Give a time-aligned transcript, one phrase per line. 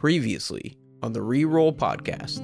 [0.00, 2.40] Previously on the Reroll podcast,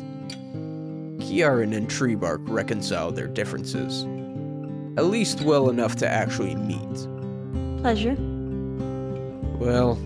[1.21, 4.03] Kiaran and Treebark reconcile their differences,
[4.98, 7.80] at least well enough to actually meet.
[7.80, 8.14] Pleasure.
[9.58, 9.96] Well,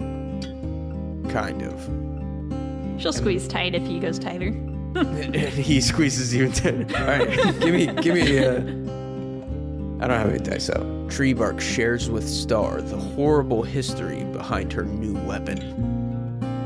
[1.32, 3.02] kind of.
[3.02, 4.52] She'll squeeze tight if he goes tighter.
[5.50, 6.72] he squeezes you into.
[7.00, 8.38] All right, give me, give me.
[8.38, 8.58] Uh,
[10.04, 10.82] I don't have any dice out.
[11.08, 15.89] Treebark shares with Star the horrible history behind her new weapon.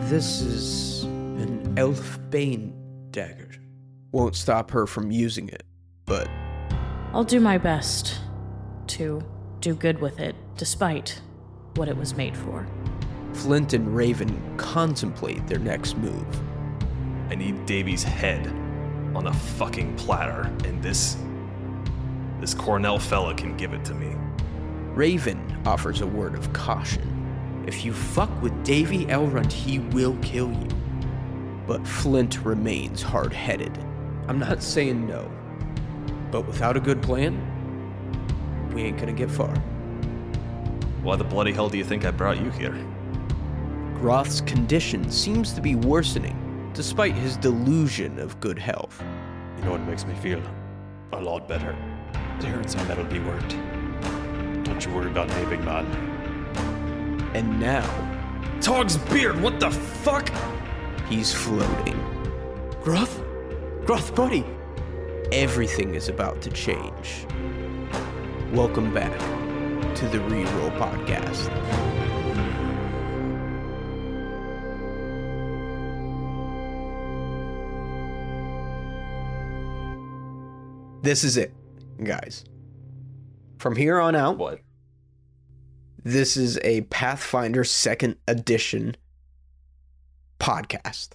[0.09, 2.75] This is an elf bane
[3.11, 3.51] dagger.
[4.13, 5.63] Won't stop her from using it,
[6.05, 6.29] but
[7.15, 8.21] I'll do my best
[8.89, 9.25] to
[9.61, 11.23] do good with it, despite
[11.77, 12.67] what it was made for.
[13.33, 16.27] Flint and Raven contemplate their next move.
[17.31, 18.47] I need Davy's head
[19.17, 21.17] on a fucking platter, and this.
[22.41, 24.15] This Cornell fella can give it to me.
[24.95, 27.14] Raven offers a word of caution.
[27.67, 30.69] If you fuck with Davy Elrond, he will kill you.
[31.67, 33.79] But Flint remains hard headed.
[34.29, 35.31] I'm not saying no,
[36.31, 37.41] but without a good plan,
[38.75, 39.55] we ain't gonna get far.
[41.03, 42.77] Why the bloody hell do you think I brought you here?
[43.95, 49.03] Groth's condition seems to be worsening, despite his delusion of good health.
[49.59, 50.43] You know what makes me feel
[51.13, 51.75] a lot better?
[52.43, 53.57] Hearing some that'll be worked.
[54.65, 56.14] Don't you worry about me, big man.
[57.35, 57.85] And now,
[58.61, 60.31] Tog's beard, what the fuck?
[61.09, 61.99] he's floating.
[62.83, 63.21] Groth?
[63.85, 64.45] Groth, buddy!
[65.33, 67.27] Everything is about to change.
[68.53, 69.19] Welcome back
[69.97, 71.51] to the Reroll Podcast.
[81.03, 81.53] This is it,
[82.03, 82.45] guys.
[83.59, 84.64] From here on out, What?
[86.05, 88.97] This is a Pathfinder second edition
[90.39, 91.11] podcast.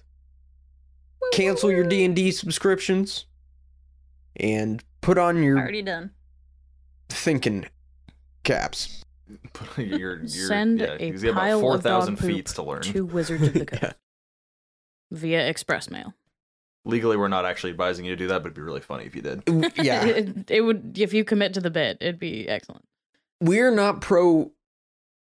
[1.34, 3.26] Cancel your D&D subscriptions
[4.36, 6.12] and put on your Already done.
[7.10, 7.66] thinking
[8.44, 9.04] caps.
[9.78, 12.82] you're, you're, Send yeah, a he's pile about of dog 4,000 poop feet to learn.
[12.82, 13.92] to Wizards of the Coast Yeah.
[15.12, 16.14] via express mail.
[16.86, 19.16] Legally, we're not actually advising you to do that, but it'd be really funny if
[19.16, 19.44] you did.
[19.76, 20.06] Yeah.
[20.06, 22.86] It, it would if you commit to the bit, it'd be excellent.
[23.42, 24.52] We're not pro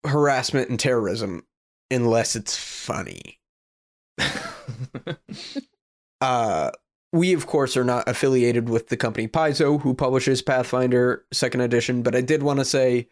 [0.04, 1.44] harassment and terrorism
[1.90, 3.38] unless it's funny.
[6.22, 6.70] Uh
[7.14, 12.02] we of course are not affiliated with the company Paizo who publishes Pathfinder second edition,
[12.02, 13.08] but I did want to say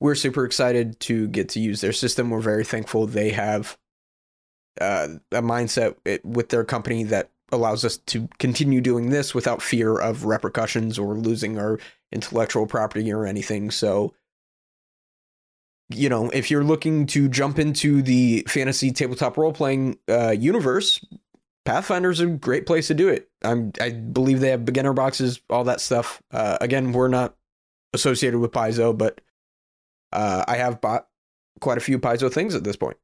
[0.00, 2.30] we're super excited to get to use their system.
[2.30, 3.78] We're very thankful they have
[4.80, 9.98] uh, a mindset with their company that allows us to continue doing this without fear
[9.98, 11.78] of repercussions or losing our
[12.12, 13.70] intellectual property or anything.
[13.70, 14.12] So,
[15.90, 21.04] you know, if you're looking to jump into the fantasy tabletop role playing uh, universe,
[21.64, 23.28] Pathfinder's a great place to do it.
[23.42, 26.22] I'm I believe they have beginner boxes, all that stuff.
[26.30, 27.36] Uh, again, we're not
[27.92, 29.20] associated with Paizo, but
[30.12, 31.08] uh, I have bought
[31.60, 32.96] quite a few Paizo things at this point.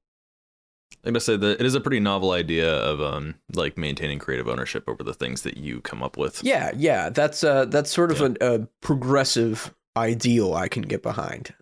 [1.05, 4.49] I must say that it is a pretty novel idea of um like maintaining creative
[4.49, 6.43] ownership over the things that you come up with.
[6.45, 11.55] Yeah, yeah, that's uh that's sort of a, a progressive ideal I can get behind.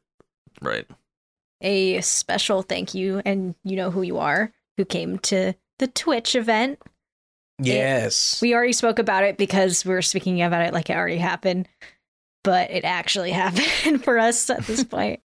[0.60, 0.86] Right.
[1.60, 6.34] A special thank you, and you know who you are, who came to the Twitch
[6.34, 6.78] event.
[7.58, 8.40] Yes.
[8.40, 11.68] We already spoke about it because we were speaking about it like it already happened,
[12.42, 15.20] but it actually happened for us at this point.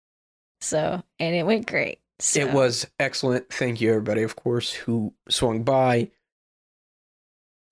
[0.61, 1.99] So, and it went great.
[2.19, 3.49] So, It was excellent.
[3.49, 6.11] Thank you, everybody, of course, who swung by.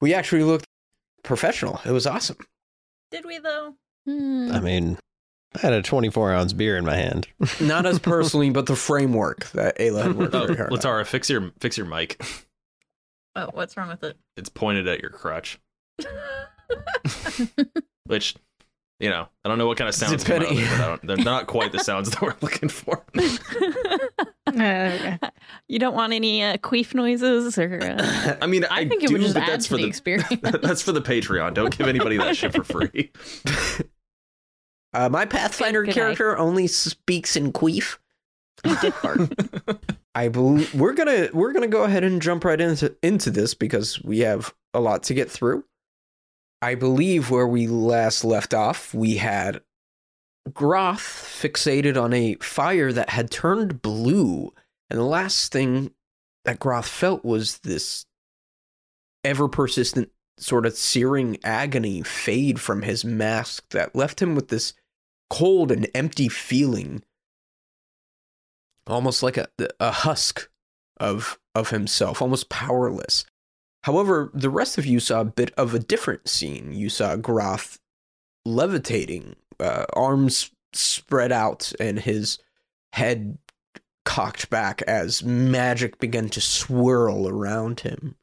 [0.02, 0.66] We actually looked
[1.24, 1.80] professional.
[1.86, 2.38] It was awesome.
[3.12, 3.76] Did we though?
[4.06, 4.52] Hmm.
[4.52, 4.98] I mean,
[5.56, 7.28] I had a 24 ounce beer in my hand.
[7.60, 10.78] Not as personally, but the framework that Ayla had worked Oh, very hard on.
[10.78, 12.22] Latara, fix your fix your mic.
[13.36, 14.18] Oh, what's wrong with it?
[14.38, 15.60] It's pointed at your crotch.
[18.06, 18.36] Which,
[19.00, 20.84] you know, I don't know what kind of sounds come out of it, Depending- but
[20.84, 23.04] I don't, they're not quite the sounds that we're looking for.
[24.48, 25.18] Uh,
[25.68, 29.08] you don't want any uh, queef noises or uh, I mean, I, I, think it
[29.08, 30.28] do, would just but add that's to for the the experience.
[30.62, 31.54] that's for the Patreon.
[31.54, 33.12] Don't give anybody that shit for free.
[34.94, 37.98] Uh, my Pathfinder Good character only speaks in queef.
[40.16, 44.02] I believe we're gonna we're gonna go ahead and jump right into into this because
[44.04, 45.64] we have a lot to get through.
[46.62, 49.62] I believe where we last left off, we had
[50.54, 54.54] Groth fixated on a fire that had turned blue,
[54.90, 55.92] and the last thing
[56.44, 58.06] that Groth felt was this
[59.24, 60.10] ever persistent
[60.42, 64.74] sort of searing agony fade from his mask that left him with this
[65.30, 67.04] cold and empty feeling
[68.90, 69.48] almost like a
[69.80, 70.50] a husk
[71.00, 73.26] of of himself, almost powerless.
[73.84, 76.74] However, the rest of you saw a bit of a different scene.
[76.74, 77.80] You saw Groth
[78.46, 82.40] levitating, uh, arms spread out, and his
[82.94, 83.38] head
[84.04, 88.16] cocked back as magic began to swirl around him.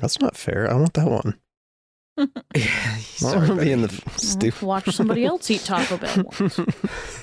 [0.00, 0.70] That's not fair.
[0.70, 1.38] I want that one.
[2.54, 4.62] yeah, I want to be in the stupid.
[4.62, 6.60] Watch somebody else eat Taco Bell once.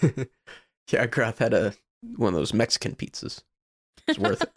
[0.91, 1.73] yeah, Groth had a
[2.15, 3.41] one of those Mexican pizzas.
[4.07, 4.51] It's worth it.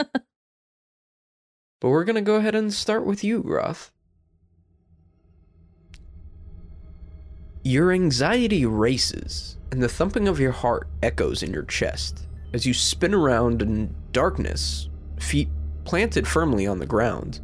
[1.80, 3.90] But we're gonna go ahead and start with you, Groth.
[7.62, 12.72] Your anxiety races, and the thumping of your heart echoes in your chest as you
[12.72, 15.48] spin around in darkness, feet
[15.84, 17.40] planted firmly on the ground.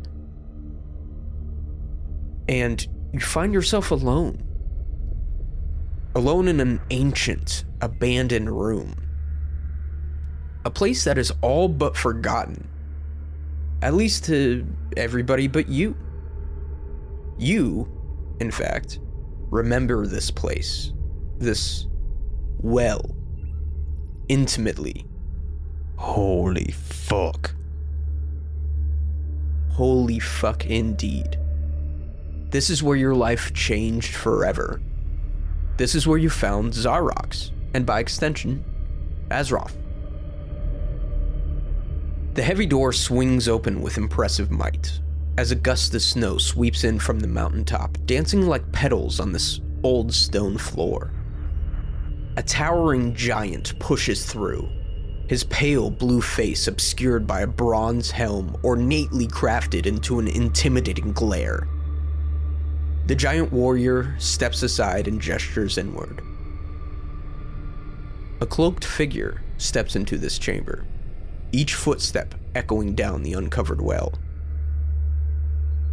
[2.53, 4.47] And you find yourself alone.
[6.15, 8.95] Alone in an ancient, abandoned room.
[10.67, 12.69] A place that is all but forgotten.
[13.81, 14.67] At least to
[14.99, 15.97] everybody but you.
[17.39, 17.91] You,
[18.39, 19.01] in fact,
[19.51, 20.93] remember this place.
[21.39, 21.87] This
[22.61, 23.17] well.
[24.29, 25.07] Intimately.
[25.97, 27.55] Holy fuck.
[29.71, 31.39] Holy fuck, indeed.
[32.53, 34.83] This is where your life changed forever.
[35.79, 38.63] This is where you found Zarox, and by extension,
[39.31, 39.73] Azeroth.
[42.35, 45.01] The heavy door swings open with impressive might
[45.39, 49.61] as a gust of snow sweeps in from the mountaintop, dancing like petals on this
[49.83, 51.11] old stone floor.
[52.37, 54.69] A towering giant pushes through,
[55.27, 61.67] his pale blue face obscured by a bronze helm ornately crafted into an intimidating glare.
[63.07, 66.23] The giant warrior steps aside and gestures inward.
[68.41, 70.85] A cloaked figure steps into this chamber,
[71.51, 74.15] each footstep echoing down the uncovered well.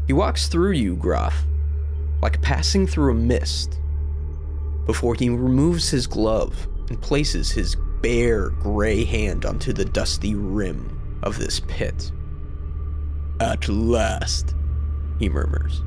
[0.07, 1.45] He walks through you, Groth,
[2.21, 3.79] like passing through a mist,
[4.85, 11.19] before he removes his glove and places his bare gray hand onto the dusty rim
[11.23, 12.11] of this pit.
[13.39, 14.55] At last,
[15.19, 15.83] he murmurs.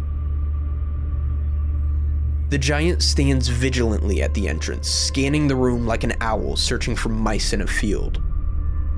[2.53, 7.09] The giant stands vigilantly at the entrance, scanning the room like an owl searching for
[7.09, 8.21] mice in a field.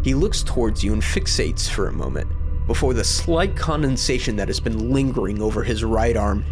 [0.03, 2.27] He looks towards you and fixates for a moment
[2.67, 6.45] before the slight condensation that has been lingering over his right arm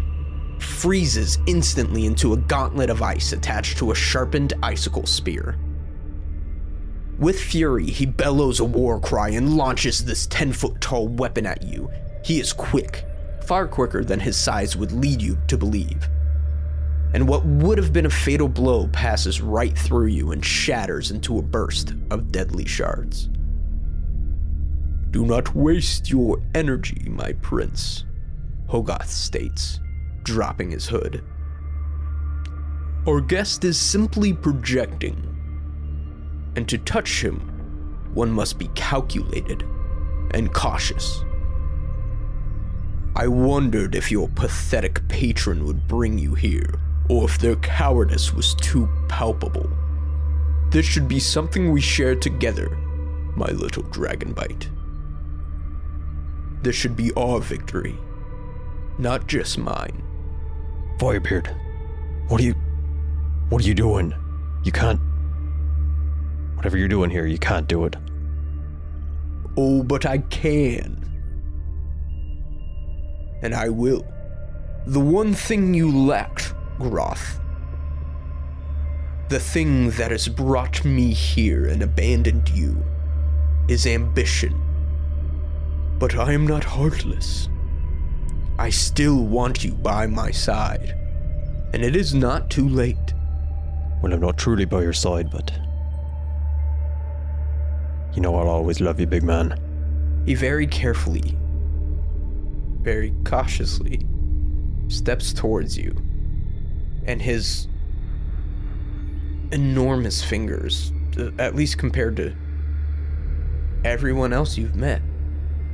[0.61, 5.57] freezes instantly into a gauntlet of ice attached to a sharpened icicle spear.
[7.19, 11.63] With fury, he bellows a war cry and launches this 10 foot tall weapon at
[11.63, 11.91] you.
[12.23, 13.03] He is quick,
[13.45, 16.07] far quicker than his size would lead you to believe.
[17.13, 21.37] And what would have been a fatal blow passes right through you and shatters into
[21.37, 23.29] a burst of deadly shards.
[25.11, 28.05] Do not waste your energy, my prince,
[28.67, 29.79] Hogoth states,
[30.23, 31.23] dropping his hood.
[33.07, 35.29] Our guest is simply projecting,
[36.55, 37.39] and to touch him,
[38.15, 39.63] one must be calculated
[40.31, 41.23] and cautious.
[43.15, 48.55] I wondered if your pathetic patron would bring you here, or if their cowardice was
[48.55, 49.69] too palpable.
[50.69, 52.77] This should be something we share together,
[53.35, 54.69] my little dragonbite.
[56.63, 57.97] This should be our victory,
[58.97, 60.01] not just mine.
[60.97, 61.55] Firebeard,
[62.29, 62.55] what are you.
[63.49, 64.13] What are you doing?
[64.63, 64.99] You can't.
[66.55, 67.97] Whatever you're doing here, you can't do it.
[69.57, 70.99] Oh, but I can.
[73.43, 74.07] And I will.
[74.87, 76.55] The one thing you lacked,
[76.89, 77.39] Groth.
[79.29, 82.83] The thing that has brought me here and abandoned you
[83.69, 84.59] is ambition.
[85.97, 87.47] But I am not heartless.
[88.59, 90.93] I still want you by my side.
[91.73, 93.13] And it is not too late.
[94.01, 95.51] Well, I'm not truly by your side, but.
[98.13, 99.57] You know I'll always love you, big man.
[100.25, 101.37] He very carefully,
[102.81, 104.05] very cautiously
[104.89, 105.95] steps towards you,
[107.05, 107.67] and his
[109.51, 112.35] enormous fingers, uh, at least compared to
[113.83, 115.01] everyone else you've met,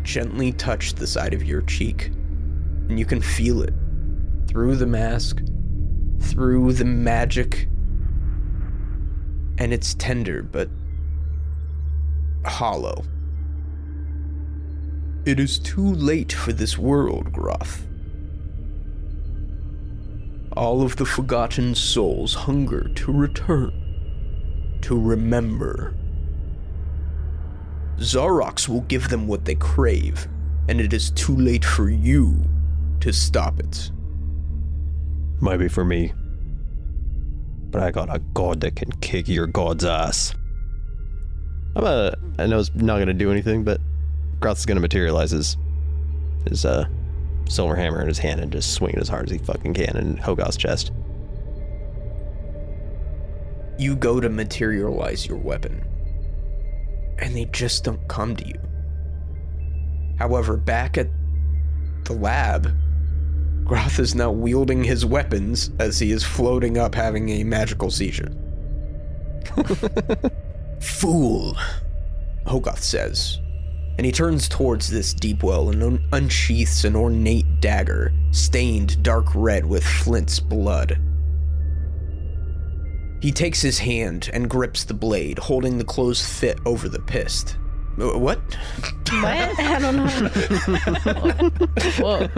[0.04, 2.08] gently touch the side of your cheek,
[2.88, 3.74] and you can feel it
[4.48, 5.42] through the mask,
[6.20, 7.68] through the magic,
[9.58, 10.70] and it's tender but
[12.46, 13.04] hollow.
[15.26, 17.88] It is too late for this world, Groth.
[20.60, 23.72] All of the forgotten souls hunger to return,
[24.82, 25.96] to remember.
[28.00, 30.28] Zarox will give them what they crave,
[30.68, 32.44] and it is too late for you
[33.00, 33.89] to stop it.
[35.39, 36.12] Might be for me.
[37.72, 40.36] But I got a god that can kick your god's ass.
[41.78, 42.13] I'm a.
[42.38, 43.80] I know it's not gonna do anything, but
[44.42, 45.56] Groth is gonna materialize his
[46.46, 46.84] his uh
[47.50, 49.98] silver hammer in his hand and just swing it as hard as he fucking can
[49.98, 50.91] in Hogoth's chest.
[53.77, 55.84] You go to materialize your weapon,
[57.18, 58.60] and they just don't come to you.
[60.18, 61.08] However, back at
[62.03, 62.74] the lab,
[63.63, 68.32] Groth is now wielding his weapons as he is floating up having a magical seizure.
[70.82, 71.56] Fool,
[72.46, 73.39] Hogoth says,
[74.00, 79.25] and he turns towards this deep well and un- unsheaths an ornate dagger, stained dark
[79.36, 80.98] red with Flint's blood.
[83.22, 87.58] He takes his hand and grips the blade, holding the closed fit over the pist.
[88.00, 88.39] Uh, What?
[89.12, 89.60] What?
[89.60, 90.08] I don't know.
[92.00, 92.29] Whoa.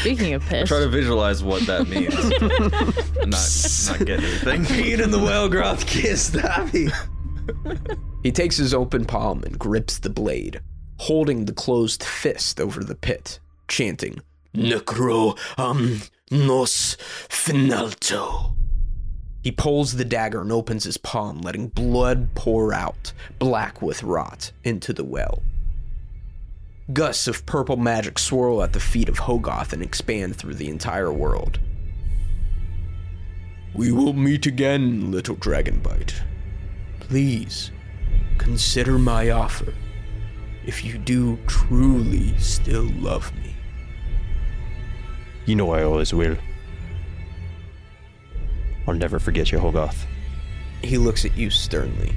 [0.00, 2.14] Speaking of piss, Try to visualize what that means.
[3.88, 4.76] not, not getting anything.
[4.80, 6.86] Being in the well, Groth can't stop me.
[8.22, 10.60] he takes his open palm and grips the blade,
[10.98, 14.20] holding the closed fist over the pit, chanting,
[14.54, 16.96] Necro um nos
[17.28, 18.54] finalto.
[19.42, 24.52] He pulls the dagger and opens his palm, letting blood pour out, black with rot,
[24.62, 25.42] into the well.
[26.92, 31.12] Gusts of purple magic swirl at the feet of Hogoth and expand through the entire
[31.12, 31.58] world.
[33.74, 36.22] We will meet again, little Dragonbite.
[37.08, 37.70] Please,
[38.38, 39.74] consider my offer.
[40.64, 43.54] If you do truly still love me.
[45.44, 46.38] You know I always will.
[48.88, 50.06] I'll never forget you, Hogoth.
[50.82, 52.14] He looks at you sternly.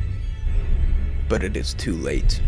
[1.28, 2.42] But it is too late.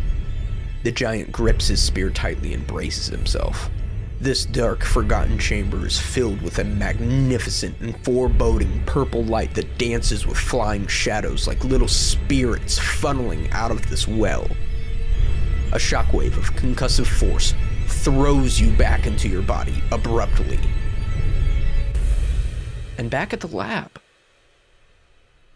[0.83, 3.69] The giant grips his spear tightly and braces himself.
[4.21, 10.27] This dark, forgotten chamber is filled with a magnificent and foreboding purple light that dances
[10.27, 14.45] with flying shadows like little spirits funneling out of this well.
[15.71, 17.53] A shockwave of concussive force
[17.87, 20.59] throws you back into your body abruptly.
[22.97, 24.01] And back at the lab,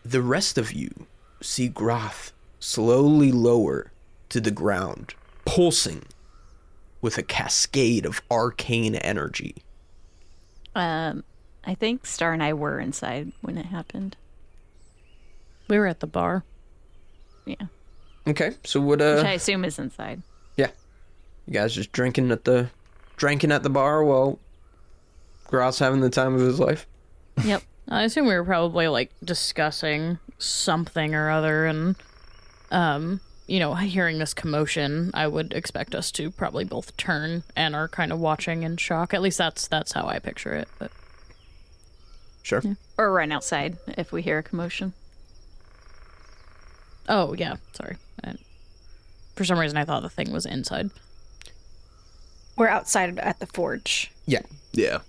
[0.06, 1.06] the rest of you
[1.42, 3.92] see Groth slowly lower
[4.30, 6.04] to the ground, pulsing
[7.04, 9.58] with a cascade of arcane energy.
[10.74, 11.24] Um,
[11.66, 14.16] I think Star and I were inside when it happened.
[15.68, 16.44] we were at the bar.
[17.46, 17.66] Yeah,
[18.26, 20.24] Okay, so what which uh I assume is inside.
[20.56, 20.70] yeah.
[21.46, 22.70] You guys just drinking at the
[23.18, 24.40] drinking at the bar while
[25.48, 26.88] Groth's having the time of his life?
[27.44, 27.62] Yep.
[27.90, 31.98] I assume we were probably like discussing something or other, and
[32.72, 33.20] um,
[33.54, 37.88] you know, hearing this commotion, I would expect us to probably both turn and are
[37.88, 39.14] kind of watching in shock.
[39.14, 40.68] At least that's that's how I picture it.
[40.80, 40.90] But
[42.42, 42.64] Sure.
[42.98, 44.94] Or run outside if we hear a commotion.
[47.08, 47.98] oh yeah, sorry.
[48.24, 48.38] I,
[49.36, 50.90] for some reason, I thought the thing was inside.
[52.58, 54.12] We're outside at the forge.
[54.26, 54.42] Yeah.
[54.72, 55.02] Yeah.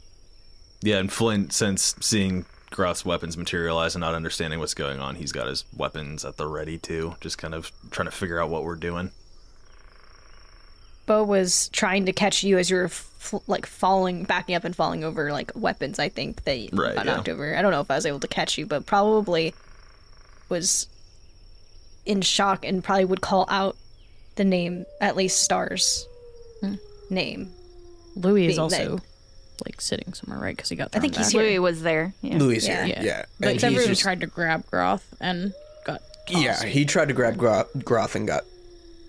[0.83, 5.31] Yeah, and Flint, since seeing Groth's weapons materialize and not understanding what's going on, he's
[5.31, 8.65] got his weapons at the ready too, just kind of trying to figure out what
[8.65, 9.13] we're doing.
[11.07, 14.75] Bo was trying to catch you as you were f- like falling, backing up and
[14.75, 16.01] falling over like weapons.
[16.01, 17.15] I think that you Right, got yeah.
[17.15, 17.57] knocked over.
[17.57, 19.55] I don't know if I was able to catch you, but probably
[20.49, 20.89] was
[22.05, 23.77] in shock and probably would call out
[24.35, 26.09] the name, at least Star's
[26.61, 26.75] hmm.
[27.09, 27.53] name.
[28.17, 29.05] Louis is also that-
[29.67, 30.57] like sitting somewhere, right?
[30.57, 30.91] Because he got.
[30.95, 31.41] I think thrown he's back.
[31.41, 32.15] Louis was there.
[32.23, 32.37] Yeah.
[32.39, 32.85] Louis Yeah.
[32.85, 32.95] here.
[32.97, 33.03] Yeah.
[33.05, 33.25] Yeah.
[33.41, 35.53] But And except he's for he just- tried to grab Groth and
[35.85, 36.01] got.
[36.29, 38.45] Yeah, he tried to grab Groth, Groth and got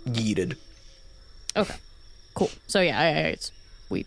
[0.06, 0.56] yeeted.
[1.56, 1.75] Okay,
[2.34, 2.52] cool.
[2.68, 3.52] So yeah, I, I, it's,
[3.90, 4.06] we,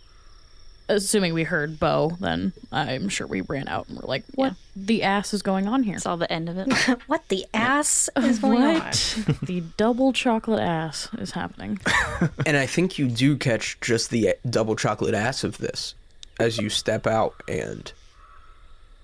[0.91, 5.03] assuming we heard Bo, then I'm sure we ran out and we're like, "What the
[5.03, 6.71] ass is going on here?" Saw the end of it.
[7.07, 8.75] what the ass is going on?
[8.75, 11.79] what the double chocolate ass is happening?
[12.47, 15.95] And I think you do catch just the double chocolate ass of this
[16.39, 17.93] as you step out, and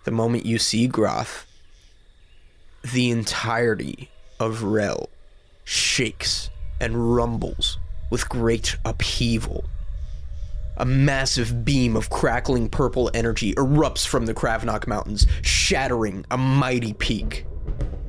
[0.05, 1.47] the moment you see Groth,
[2.93, 5.09] the entirety of Rel
[5.65, 6.51] shakes
[6.81, 7.79] and rumbles
[8.11, 9.65] with great upheaval.
[10.77, 16.93] A massive beam of crackling purple energy erupts from the Kravnak Mountains, shattering a mighty
[16.93, 17.47] peak.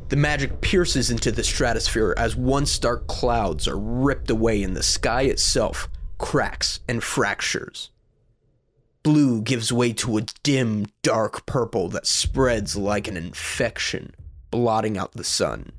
[0.10, 4.84] The magic pierces into the stratosphere as once dark clouds are ripped away and the
[4.84, 7.92] sky itself cracks and fractures.
[9.06, 14.12] Blue gives way to a dim, dark purple that spreads like an infection,
[14.50, 15.72] blotting out the sun.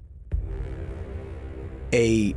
[1.93, 2.37] A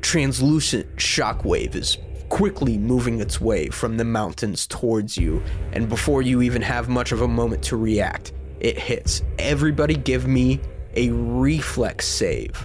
[0.00, 5.42] translucent shockwave is quickly moving its way from the mountains towards you,
[5.72, 9.24] and before you even have much of a moment to react, it hits.
[9.40, 10.60] Everybody give me
[10.94, 12.64] a reflex save.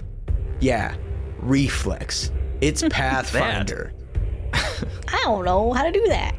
[0.60, 0.94] Yeah,
[1.40, 2.30] reflex.
[2.60, 3.92] It's Pathfinder.
[4.52, 6.36] I don't know how to do that.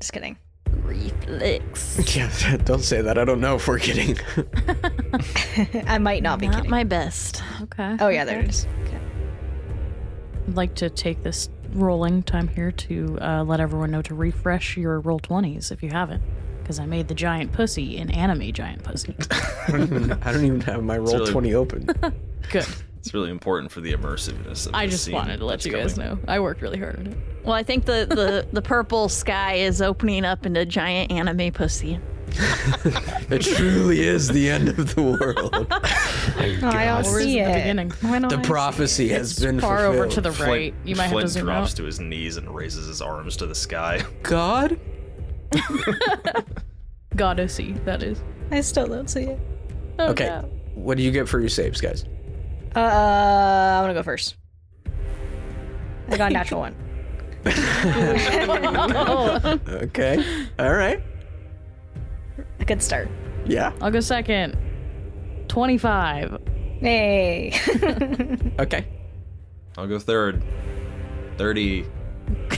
[0.00, 0.36] Just kidding.
[0.82, 1.98] Reflex.
[2.16, 3.18] Yeah, don't say that.
[3.18, 4.16] I don't know if we're kidding.
[5.86, 6.70] I might not be Not kidding.
[6.70, 7.42] my best.
[7.62, 7.96] Okay.
[8.00, 8.66] oh yeah, there it is.
[10.48, 14.76] I'd like to take this rolling time here to uh, let everyone know to refresh
[14.76, 16.22] your roll 20s if you haven't.
[16.62, 19.14] Because I made the giant pussy an anime giant pussy.
[19.30, 21.88] I don't even, I don't even have my roll really- 20 open.
[22.50, 22.66] Good.
[23.00, 24.66] It's really important for the immersiveness.
[24.66, 26.10] Of I just scene wanted to let that's you guys coming.
[26.10, 26.18] know.
[26.28, 27.18] I worked really hard on it.
[27.44, 31.98] Well, I think the, the, the purple sky is opening up into giant anime pussy.
[33.30, 35.66] It truly is the end of the world.
[36.62, 37.90] Oh, I don't see it the beginning?
[38.00, 40.48] Why don't The I see prophecy has It's been far over to the fulfilled.
[40.48, 40.74] right.
[40.84, 41.76] You might have Flint to zoom drops out.
[41.78, 44.02] to his knees and raises his arms to the sky.
[44.22, 44.78] God?
[47.14, 48.22] Goddessy, that is.
[48.50, 49.40] I still don't see it.
[49.98, 50.26] Oh, Okay.
[50.26, 50.42] no.
[50.74, 52.04] What do you get for your saves, guys?
[52.74, 54.36] Uh, I want to go first.
[56.10, 56.74] I got a natural one.
[59.68, 60.24] Okay.
[60.58, 61.02] All right.
[62.60, 63.08] A good start.
[63.46, 63.72] Yeah.
[63.80, 64.56] I'll go second.
[65.48, 66.38] 25.
[66.80, 67.52] Hey.
[68.58, 68.86] Okay.
[69.76, 70.42] I'll go third.
[71.38, 71.86] 30.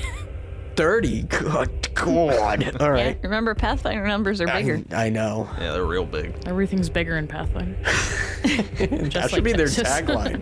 [0.80, 1.22] 30.
[1.24, 2.76] Good God.
[2.80, 3.20] All right.
[3.22, 4.80] Remember, Pathfinder numbers are bigger.
[4.92, 5.46] I, I know.
[5.58, 6.34] Yeah, they're real big.
[6.46, 7.76] Everything's bigger in Pathfinder.
[7.82, 10.00] that Just should like be their Texas.
[10.00, 10.40] tagline.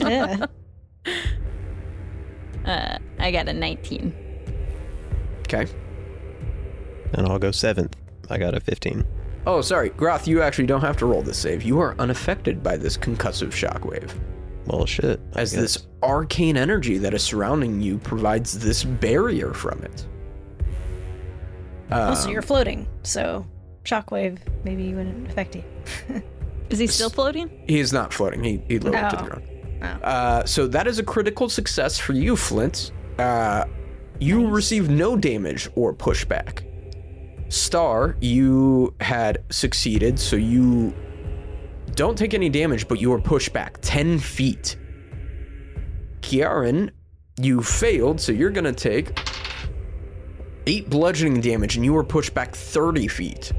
[0.00, 0.46] yeah.
[2.64, 4.14] Uh, I got a 19.
[5.40, 5.66] Okay.
[7.12, 7.96] And I'll go seventh.
[8.30, 9.06] I got a 15.
[9.46, 9.90] Oh, sorry.
[9.90, 11.62] Groth, you actually don't have to roll this save.
[11.64, 14.10] You are unaffected by this concussive shockwave.
[14.70, 15.20] Well, shit.
[15.34, 15.60] I As guess.
[15.60, 20.06] this arcane energy that is surrounding you provides this barrier from it.
[21.90, 23.44] Also, Um, you're floating, so
[23.84, 25.64] shockwave maybe wouldn't affect you.
[26.68, 27.64] Is he still floating?
[27.66, 28.44] He is not floating.
[28.44, 29.26] He, he lowered to the Oh.
[29.26, 29.42] ground.
[29.82, 29.86] Oh.
[30.06, 32.92] Uh, so that is a critical success for you, Flint.
[33.18, 33.64] Uh,
[34.20, 36.62] you receive no damage or pushback.
[37.48, 40.94] Star, you had succeeded, so you
[42.00, 44.78] don't take any damage, but you are pushed back 10 feet.
[46.22, 46.88] Kiaran,
[47.38, 49.20] you failed, so you're gonna take
[50.66, 53.52] eight bludgeoning damage, and you were pushed back 30 feet.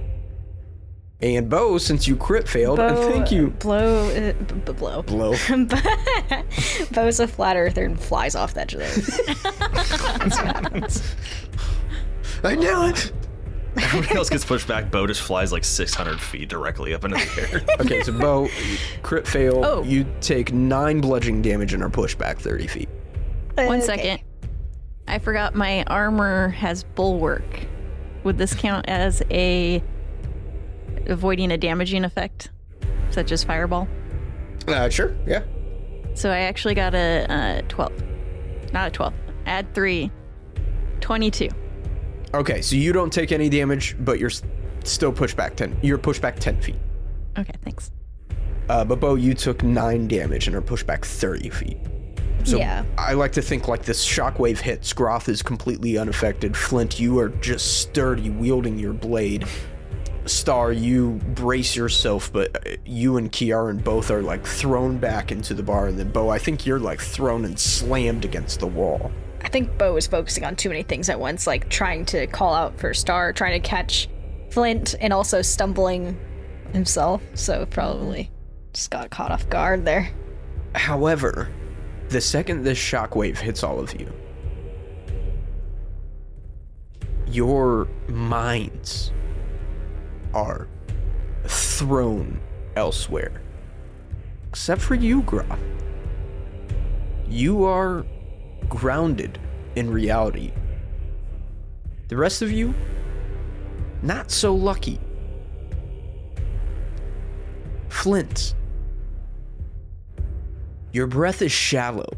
[1.21, 3.51] And Bo, since you crit failed, and Bo- thank you.
[3.51, 5.04] Blow, uh, b- b- blow.
[5.04, 5.36] Blow.
[6.91, 10.17] Bo's a flat earther and flies off the edge of the earth.
[10.17, 11.15] That's what happens.
[12.43, 13.12] I knew it.
[13.84, 14.91] Everybody else gets pushed back.
[14.91, 17.62] Bo just flies like 600 feet directly up into the air.
[17.80, 18.48] Okay, so Bo,
[19.02, 19.63] crit fail.
[19.65, 19.84] Oh.
[19.84, 22.89] You take nine bludgeoning damage and are pushed back 30 feet.
[23.56, 23.82] One Okay.
[23.82, 24.20] second.
[25.08, 27.44] I forgot my armor has bulwark.
[28.24, 29.84] Would this count as a
[31.08, 32.52] avoiding a damaging effect,
[33.10, 33.88] such as fireball?
[34.67, 35.41] Uh, sure, yeah.
[36.13, 37.91] So I actually got a uh, 12.
[38.74, 39.13] Not a 12.
[39.48, 40.12] Add 3.
[41.02, 41.50] 22.
[42.34, 44.32] Okay, so you don't take any damage, but you're
[44.84, 45.80] still pushed back 10.
[45.82, 46.76] You're pushed back 10 feet.
[47.38, 47.91] Okay, thanks.
[48.70, 51.78] Uh, but Bo, you took nine damage and are pushed back 30 feet.
[52.44, 52.86] So Yeah.
[52.98, 54.94] I like to think like this shockwave hits.
[54.94, 56.56] Groth is completely unaffected.
[56.56, 59.46] Flint, you are just sturdy, wielding your blade.
[60.26, 65.54] Star, you brace yourself, but uh, you and Kiaran both are like thrown back into
[65.54, 65.88] the bar.
[65.88, 69.12] And then Bo, I think you're like thrown and slammed against the wall.
[69.43, 72.54] I think Bo is focusing on too many things at once, like trying to call
[72.54, 74.08] out for Star, trying to catch
[74.49, 76.19] Flint, and also stumbling
[76.73, 77.21] himself.
[77.34, 78.30] So probably
[78.73, 80.10] just got caught off guard there.
[80.75, 81.49] However,
[82.10, 84.12] the second this shockwave hits all of you,
[87.27, 89.12] your minds
[90.34, 90.67] are
[91.45, 92.39] thrown
[92.75, 93.41] elsewhere.
[94.49, 95.60] Except for you, Groth.
[97.27, 98.06] You are
[98.69, 99.39] grounded
[99.76, 100.52] in reality.
[102.08, 102.74] The rest of you,
[104.02, 105.00] not so lucky.
[107.89, 108.56] Flint,
[110.91, 112.10] your breath is shallow.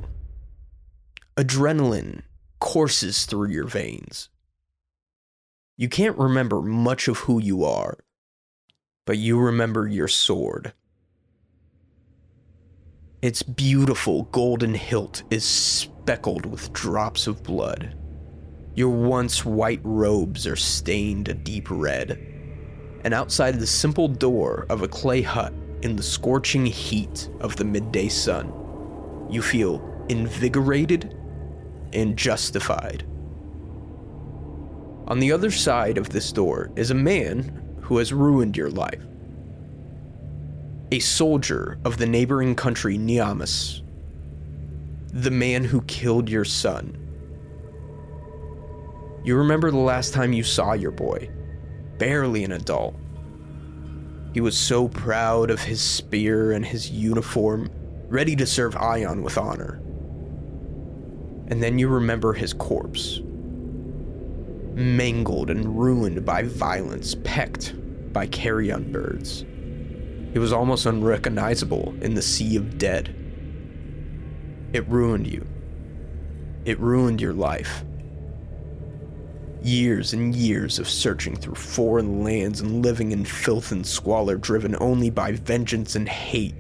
[1.38, 2.22] Adrenaline
[2.60, 4.30] courses through your veins.
[5.78, 7.98] You can't remember much of who you are,
[9.06, 10.74] but you remember your sword.
[13.22, 15.46] Its beautiful golden hilt is
[16.04, 17.96] speckled with drops of blood.
[18.76, 22.20] Your once white robes are stained a deep red.
[23.06, 27.64] And outside the simple door of a clay hut in the scorching heat of the
[27.64, 28.52] midday sun,
[29.30, 31.18] You feel invigorated
[31.94, 33.06] and justified.
[35.08, 39.06] On the other side of this door is a man who has ruined your life.
[40.92, 43.83] A soldier of the neighboring country Niamas.
[45.14, 46.98] The man who killed your son.
[49.24, 51.30] You remember the last time you saw your boy,
[52.00, 52.96] barely an adult.
[54.34, 57.70] He was so proud of his spear and his uniform,
[58.08, 59.80] ready to serve Ion with honor.
[61.48, 63.22] And then you remember his corpse,
[64.74, 67.76] mangled and ruined by violence, pecked
[68.12, 69.46] by carrion birds.
[70.34, 73.23] He was almost unrecognizable in the sea of dead.
[74.74, 75.48] It ruined you.
[76.66, 77.84] It ruined your life.
[79.62, 84.76] Years and years of searching through foreign lands and living in filth and squalor driven
[84.82, 86.56] only by vengeance and hate,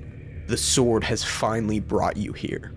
[0.48, 2.72] the sword has finally brought you here.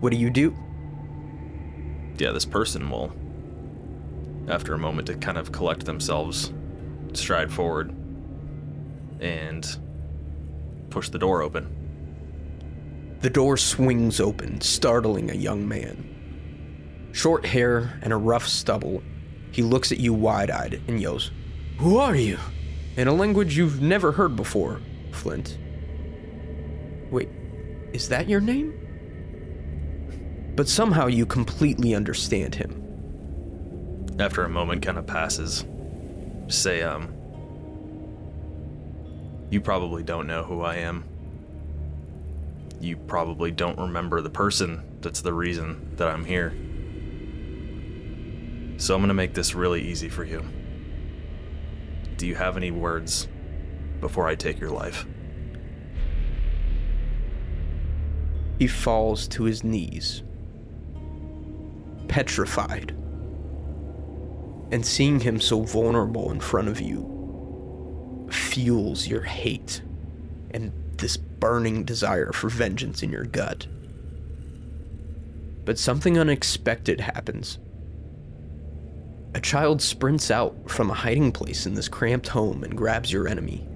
[0.00, 0.56] What do you do?
[2.18, 3.12] Yeah, this person will,
[4.48, 6.52] after a moment to kind of collect themselves,
[7.12, 7.94] stride forward
[9.20, 9.78] and
[10.90, 11.73] push the door open.
[13.24, 17.08] The door swings open, startling a young man.
[17.12, 19.02] Short hair and a rough stubble,
[19.50, 21.30] he looks at you wide eyed and yells,
[21.78, 22.36] Who are you?
[22.98, 24.82] In a language you've never heard before,
[25.12, 25.56] Flint.
[27.10, 27.30] Wait,
[27.94, 28.74] is that your name?
[30.54, 32.82] But somehow you completely understand him.
[34.18, 35.64] After a moment kind of passes,
[36.48, 37.10] say, um,
[39.48, 41.04] you probably don't know who I am.
[42.84, 46.50] You probably don't remember the person that's the reason that I'm here.
[48.76, 50.44] So I'm gonna make this really easy for you.
[52.18, 53.26] Do you have any words
[54.00, 55.06] before I take your life?
[58.58, 60.22] He falls to his knees,
[62.08, 62.94] petrified.
[64.70, 69.80] And seeing him so vulnerable in front of you fuels your hate
[70.50, 73.66] and this burning desire for vengeance in your gut.
[75.66, 77.58] But something unexpected happens.
[79.34, 83.28] A child sprints out from a hiding place in this cramped home and grabs your
[83.28, 83.68] enemy.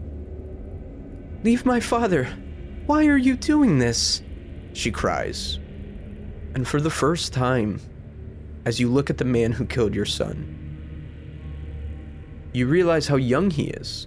[1.44, 2.24] Leave my father!
[2.87, 4.22] Why are you doing this?
[4.72, 5.59] She cries.
[6.54, 7.83] And for the first time,
[8.64, 10.54] as you look at the man who killed your son,
[12.54, 14.07] you realize how young he is.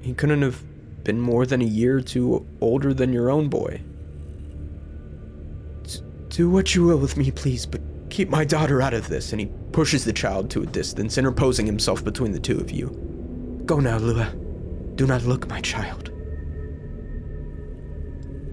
[0.00, 0.62] He couldn't have
[1.06, 3.80] been more than a year or two older than your own boy.
[6.30, 9.30] Do what you will with me, please, but keep my daughter out of this.
[9.30, 12.88] And he pushes the child to a distance, interposing himself between the two of you.
[13.64, 14.34] Go now, Lua.
[14.96, 16.10] Do not look, my child.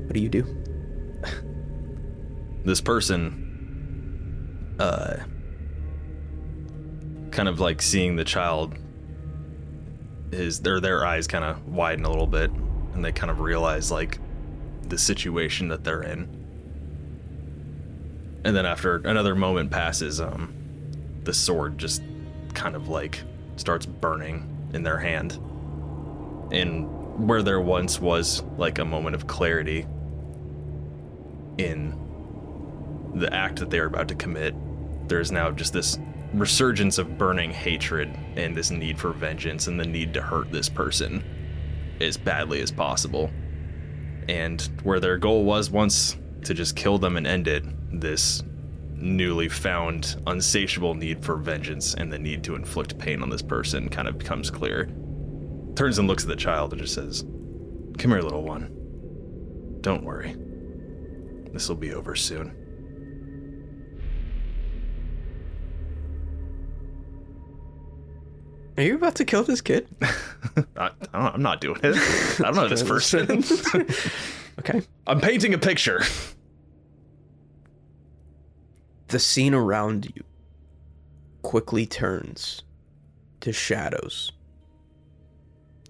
[0.05, 0.45] What do you do?
[2.65, 5.17] this person uh
[7.31, 8.77] kind of like seeing the child
[10.33, 12.51] his their their eyes kind of widen a little bit
[12.93, 14.19] and they kind of realize like
[14.83, 16.27] the situation that they're in.
[18.45, 20.53] And then after another moment passes um
[21.23, 22.01] the sword just
[22.53, 23.21] kind of like
[23.55, 25.33] starts burning in their hand.
[26.51, 29.85] And where there once was like a moment of clarity
[31.57, 31.99] in
[33.15, 34.55] the act that they are about to commit,
[35.07, 35.97] there's now just this
[36.33, 40.69] resurgence of burning hatred and this need for vengeance and the need to hurt this
[40.69, 41.23] person
[42.01, 43.29] as badly as possible.
[44.27, 48.43] And where their goal was once to just kill them and end it, this
[48.95, 53.89] newly found unsatiable need for vengeance and the need to inflict pain on this person
[53.89, 54.89] kind of becomes clear.
[55.75, 57.23] Turns and looks at the child and just says,
[57.97, 58.69] Come here, little one.
[59.81, 60.35] Don't worry.
[61.51, 62.62] This will be over soon.
[68.77, 69.87] Are you about to kill this kid?
[70.77, 71.95] I, I am not doing it.
[72.39, 73.43] I don't know this person.
[74.59, 74.81] okay.
[75.05, 76.01] I'm painting a picture.
[79.09, 80.23] The scene around you
[81.43, 82.63] quickly turns
[83.41, 84.31] to shadows,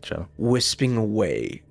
[0.04, 0.28] Show.
[0.38, 1.62] wisping away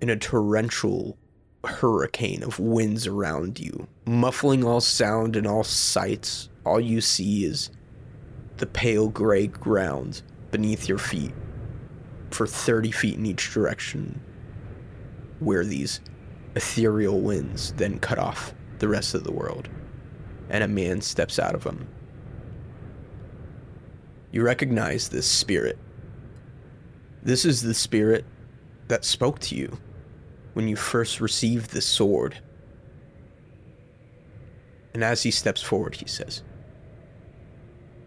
[0.00, 1.18] in a torrential
[1.64, 6.50] hurricane of winds around you, muffling all sound and all sights.
[6.64, 7.70] All you see is
[8.58, 10.22] the pale gray ground
[10.56, 11.34] beneath your feet
[12.30, 14.18] for 30 feet in each direction,
[15.38, 16.00] where these
[16.54, 19.68] ethereal winds then cut off the rest of the world,
[20.48, 21.86] and a man steps out of them.
[24.32, 25.78] You recognize this spirit.
[27.22, 28.24] This is the spirit
[28.88, 29.76] that spoke to you
[30.54, 32.38] when you first received this sword.
[34.94, 36.42] And as he steps forward, he says,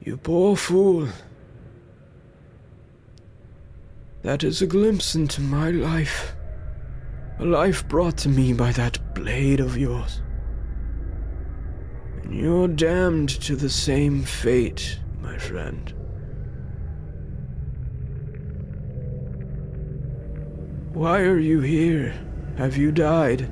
[0.04, 1.10] You poor fool.
[4.22, 6.36] That is a glimpse into my life.
[7.40, 10.22] A life brought to me by that blade of yours.
[12.24, 15.94] And you're damned to the same fate, my friend.
[20.92, 22.14] Why are you here?
[22.58, 23.50] Have you died?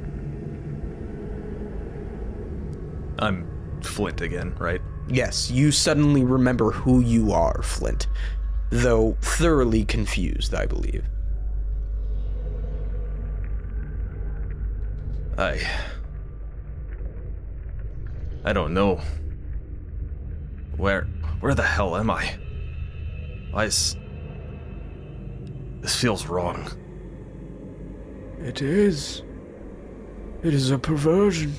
[3.19, 3.47] I'm
[3.81, 4.81] Flint again, right?
[5.07, 8.07] Yes, you suddenly remember who you are, Flint,
[8.69, 11.05] though thoroughly confused, I believe.
[15.37, 15.59] I.
[18.43, 18.99] I don't know.
[20.75, 21.03] Where.
[21.39, 22.37] Where the hell am I?
[23.51, 23.95] Why is.
[25.81, 26.67] This feels wrong.
[28.39, 29.23] It is.
[30.43, 31.53] It is a perversion.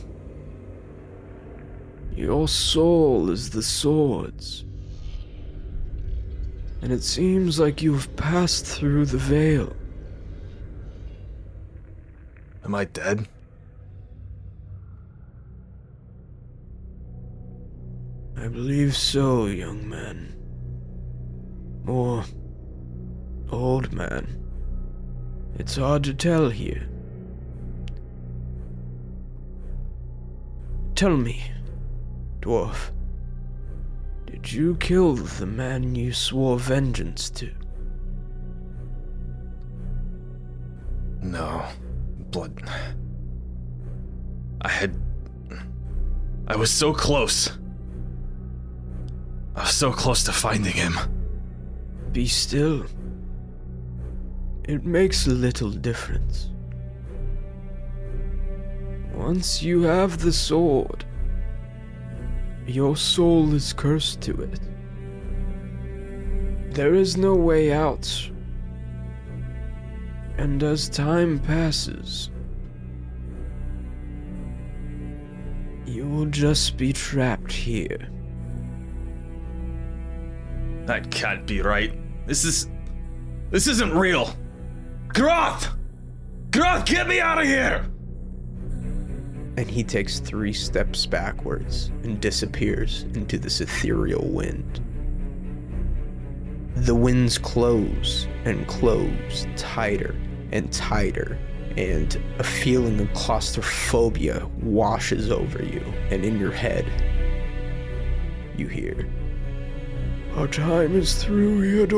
[2.15, 4.65] Your soul is the sword's.
[6.81, 9.75] And it seems like you've passed through the veil.
[12.65, 13.29] Am I dead?
[18.37, 20.37] I believe so, young man.
[21.87, 22.25] Or
[23.51, 24.45] old man.
[25.59, 26.89] It's hard to tell here.
[30.95, 31.43] Tell me,
[32.41, 32.91] dwarf,
[34.31, 37.51] did you kill the man you swore vengeance to?
[41.23, 41.65] No.
[42.31, 42.63] Blood.
[44.61, 45.01] I had.
[46.47, 47.59] I was so close.
[49.57, 50.95] I was so close to finding him.
[52.13, 52.85] Be still.
[54.65, 56.51] It makes little difference.
[59.15, 61.05] Once you have the sword,
[62.69, 64.61] your soul is cursed to it.
[66.75, 68.31] There is no way out.
[70.37, 72.31] And as time passes,
[75.87, 78.09] you will just be trapped here.
[80.87, 81.99] That can't be right.
[82.27, 82.69] This is.
[83.51, 84.35] This isn't real.
[85.09, 85.71] Groth!
[86.51, 87.91] Groth, get me out of here!
[89.59, 94.81] And he takes three steps backwards and disappears into this ethereal wind.
[96.77, 100.15] The winds close and close tighter
[100.53, 101.37] and tighter,
[101.77, 106.87] and a feeling of claustrophobia washes over you, and in your head,
[108.57, 109.09] you hear,
[110.37, 111.89] Our time is through here.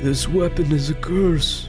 [0.00, 1.68] This weapon is a curse.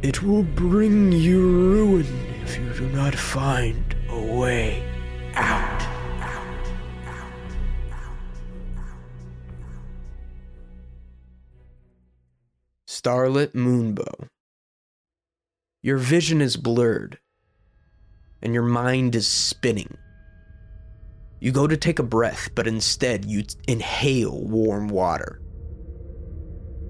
[0.00, 2.06] It will bring you ruin
[2.42, 4.80] if you do not find a way
[5.34, 5.82] out.
[12.86, 14.28] Starlit Moonbow.
[15.82, 17.18] Your vision is blurred,
[18.40, 19.96] and your mind is spinning.
[21.40, 25.40] You go to take a breath, but instead you inhale warm water.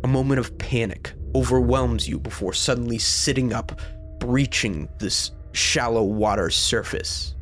[0.04, 3.80] A moment of panic overwhelms you before suddenly sitting up,
[4.18, 7.34] breaching this shallow water surface.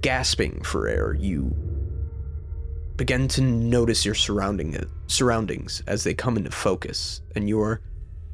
[0.00, 1.54] Gasping for air, you
[2.96, 7.80] begin to notice your surrounding surroundings as they come into focus, and you're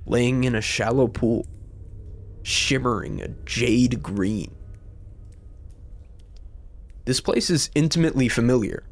[0.07, 1.47] laying in a shallow pool,
[2.43, 4.55] shimmering a jade green.
[7.05, 8.85] This place is intimately familiar.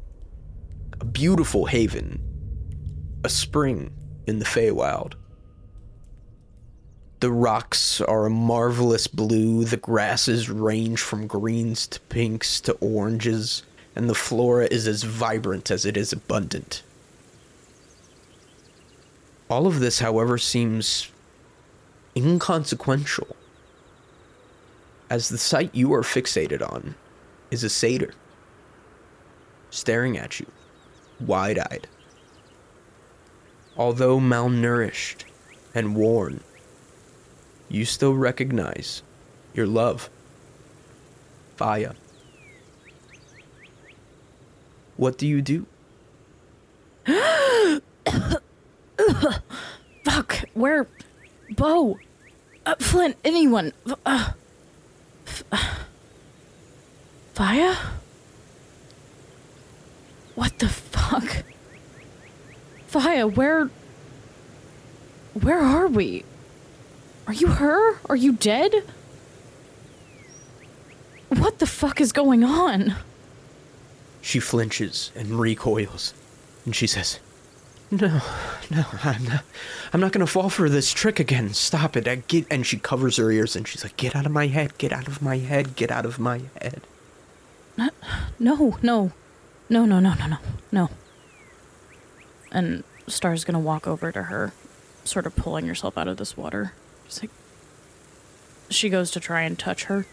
[1.01, 2.21] A beautiful haven,
[3.25, 3.91] a spring
[4.27, 5.13] in the Feywild.
[7.21, 13.63] The rocks are a marvelous blue, the grasses range from greens to pinks to oranges,
[13.95, 16.83] and the flora is as vibrant as it is abundant.
[19.49, 21.09] All of this, however, seems
[22.15, 23.35] inconsequential,
[25.09, 26.95] as the sight you are fixated on
[27.51, 28.13] is a satyr,
[29.69, 30.47] staring at you,
[31.19, 31.87] wide eyed.
[33.77, 35.23] Although malnourished
[35.73, 36.41] and worn,
[37.67, 39.01] you still recognize
[39.53, 40.09] your love,
[41.57, 41.95] Faya.
[44.97, 45.65] What do you do?
[50.05, 50.87] Fuck, where?
[51.51, 51.99] Bo?
[52.65, 53.73] Uh, Flint, anyone?
[54.05, 54.31] Uh,
[55.27, 55.75] f- uh,
[57.35, 57.75] Faya?
[60.35, 60.84] What the fuck?
[62.95, 63.69] Faya, where.
[65.33, 66.23] Where are we?
[67.27, 67.99] Are you her?
[68.05, 68.73] Are you dead?
[71.27, 72.95] What the fuck is going on?
[74.21, 76.13] She flinches and recoils,
[76.63, 77.19] and she says,
[77.91, 78.21] "No,
[78.71, 79.43] no, I'm not.
[79.91, 81.53] I'm not gonna fall for this trick again.
[81.53, 82.07] Stop it!
[82.07, 84.77] I get." And she covers her ears, and she's like, "Get out of my head!
[84.77, 85.75] Get out of my head!
[85.75, 86.81] Get out of my head!"
[87.75, 87.89] No,
[88.39, 89.11] no, no,
[89.67, 90.37] no, no, no, no,
[90.71, 90.89] no.
[92.51, 94.53] And Star's gonna walk over to her,
[95.03, 96.73] sort of pulling herself out of this water.
[97.07, 97.31] She's like,
[98.69, 100.05] she goes to try and touch her,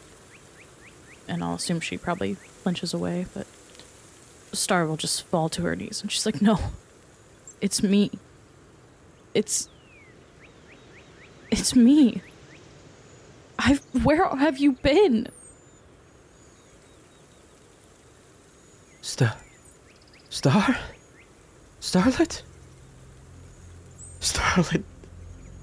[1.29, 3.47] and I'll assume she probably flinches away, but
[4.53, 6.59] Star will just fall to her knees, and she's like, no,
[7.61, 8.11] it's me.
[9.35, 9.69] It's.
[11.51, 12.23] It's me.
[13.59, 13.81] I've.
[14.05, 15.29] Where have you been?
[19.01, 19.37] Star,
[20.29, 20.77] Star,
[21.83, 22.43] Starlet,
[24.21, 24.85] Starlet,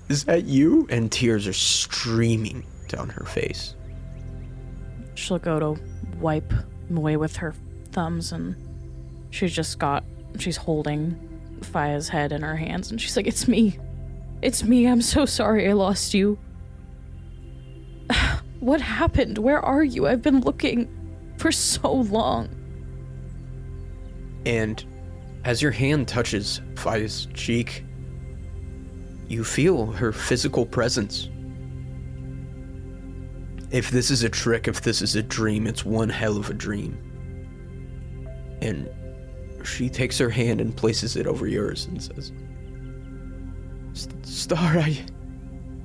[0.10, 0.86] is that you?
[0.90, 3.74] And tears are streaming down her face.
[5.16, 5.82] She'll go to
[6.20, 7.56] wipe them away with her
[7.94, 8.54] thumbs, and
[9.30, 10.04] she's just got.
[10.38, 11.18] She's holding
[11.62, 13.80] Faya's head in her hands, and she's like, It's me.
[14.42, 14.88] It's me.
[14.90, 16.38] I'm so sorry I lost you.
[18.60, 19.38] what happened?
[19.38, 20.06] Where are you?
[20.06, 20.90] I've been looking
[21.38, 22.50] for so long.
[24.46, 24.84] And
[25.46, 27.84] as your hand touches Faya's cheek,
[29.28, 31.30] you feel her physical presence.
[33.72, 36.54] If this is a trick, if this is a dream, it's one hell of a
[36.54, 36.98] dream.
[38.62, 38.90] And
[39.64, 42.32] she takes her hand and places it over yours and says,
[44.24, 45.06] Star, I,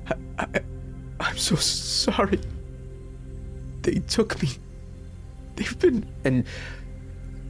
[0.07, 0.61] I, I,
[1.19, 2.39] I'm so sorry.
[3.81, 4.49] They took me.
[5.55, 6.07] They've been.
[6.23, 6.45] And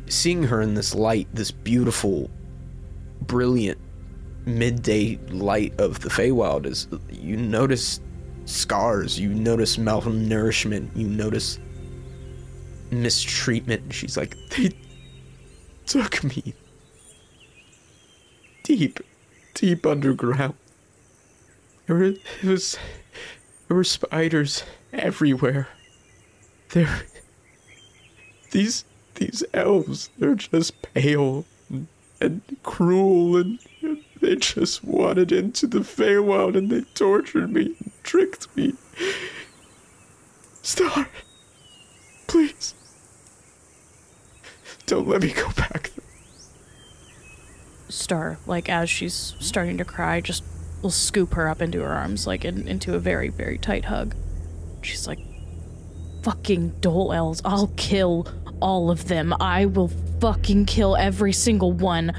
[0.07, 2.29] seeing her in this light, this beautiful,
[3.21, 3.79] brilliant
[4.45, 7.99] midday light of the Feywild is you notice
[8.45, 11.59] scars, you notice malnourishment, you notice
[12.91, 13.93] mistreatment.
[13.93, 14.71] She's like, they
[15.85, 16.53] took me
[18.63, 18.99] deep,
[19.53, 20.55] deep underground.
[21.87, 22.77] There, were, it was,
[23.67, 25.67] there were spiders everywhere.
[26.69, 27.03] There,
[28.51, 31.45] these these elves, they're just pale
[32.19, 33.59] and, cruel, and,
[34.21, 38.73] they just wanted into the Feywild, and they tortured me, and tricked me.
[40.61, 41.09] Star,
[42.25, 42.73] please,
[44.85, 45.91] don't let me go back.
[47.89, 50.43] Star, like as she's starting to cry, just
[50.81, 54.15] will scoop her up into her arms, like in, into a very, very tight hug.
[54.81, 55.19] She's like,
[56.25, 58.27] fucking dole elves, I'll kill
[58.59, 59.31] all of them.
[59.39, 62.13] I will fucking kill every single one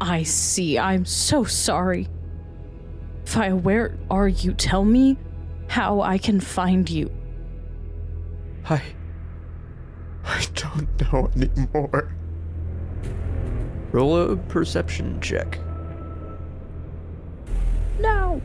[0.00, 0.78] I see.
[0.78, 2.08] I'm so sorry.
[3.26, 4.54] Faya, where are you?
[4.54, 5.18] Tell me
[5.68, 7.10] how I can find you.
[8.70, 8.82] I.
[10.24, 12.10] I don't know anymore.
[13.92, 15.58] Roll a perception check.
[18.00, 18.40] No.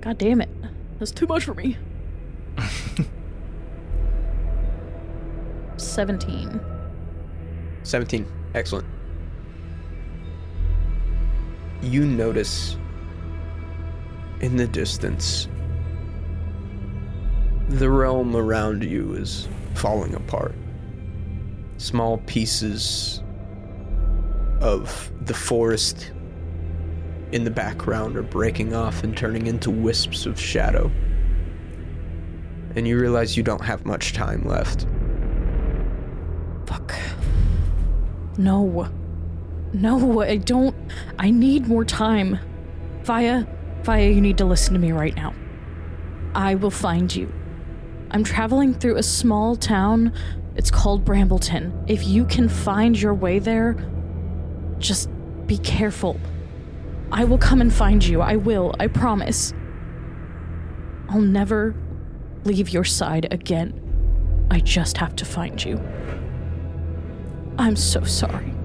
[0.00, 0.50] God damn it.
[1.00, 1.76] That's too much for me.
[5.76, 6.60] 17.
[7.82, 8.26] 17.
[8.54, 8.86] Excellent.
[11.82, 12.76] You notice
[14.40, 15.48] in the distance
[17.68, 20.54] the realm around you is falling apart.
[21.78, 23.22] Small pieces
[24.60, 26.12] of the forest
[27.32, 30.90] in the background are breaking off and turning into wisps of shadow.
[32.74, 34.86] And you realize you don't have much time left.
[36.66, 36.94] Fuck.
[38.36, 38.88] No.
[39.72, 40.74] No, I don't.
[41.18, 42.38] I need more time.
[43.02, 43.46] Faya,
[43.82, 45.32] Faya, you need to listen to me right now.
[46.34, 47.32] I will find you.
[48.10, 50.12] I'm traveling through a small town.
[50.54, 51.84] It's called Brambleton.
[51.88, 53.76] If you can find your way there,
[54.78, 55.08] just
[55.46, 56.18] be careful.
[57.12, 58.20] I will come and find you.
[58.20, 58.74] I will.
[58.80, 59.54] I promise.
[61.08, 61.74] I'll never
[62.44, 64.46] leave your side again.
[64.50, 65.80] I just have to find you.
[67.58, 68.56] I'm so sorry.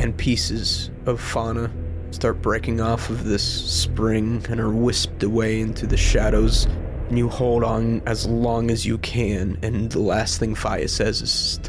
[0.00, 1.70] and pieces of fauna
[2.10, 6.66] start breaking off of this spring and are wisped away into the shadows.
[7.08, 11.20] And you hold on as long as you can, and the last thing Faya says
[11.20, 11.60] is,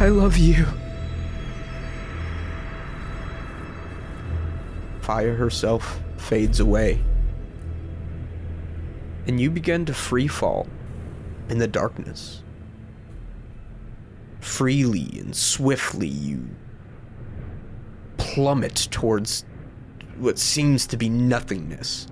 [0.00, 0.66] I love you.
[5.00, 7.00] Faya herself fades away.
[9.26, 10.66] And you begin to free fall
[11.48, 12.43] in the darkness.
[14.44, 16.46] Freely and swiftly, you
[18.18, 19.46] plummet towards
[20.18, 22.06] what seems to be nothingness.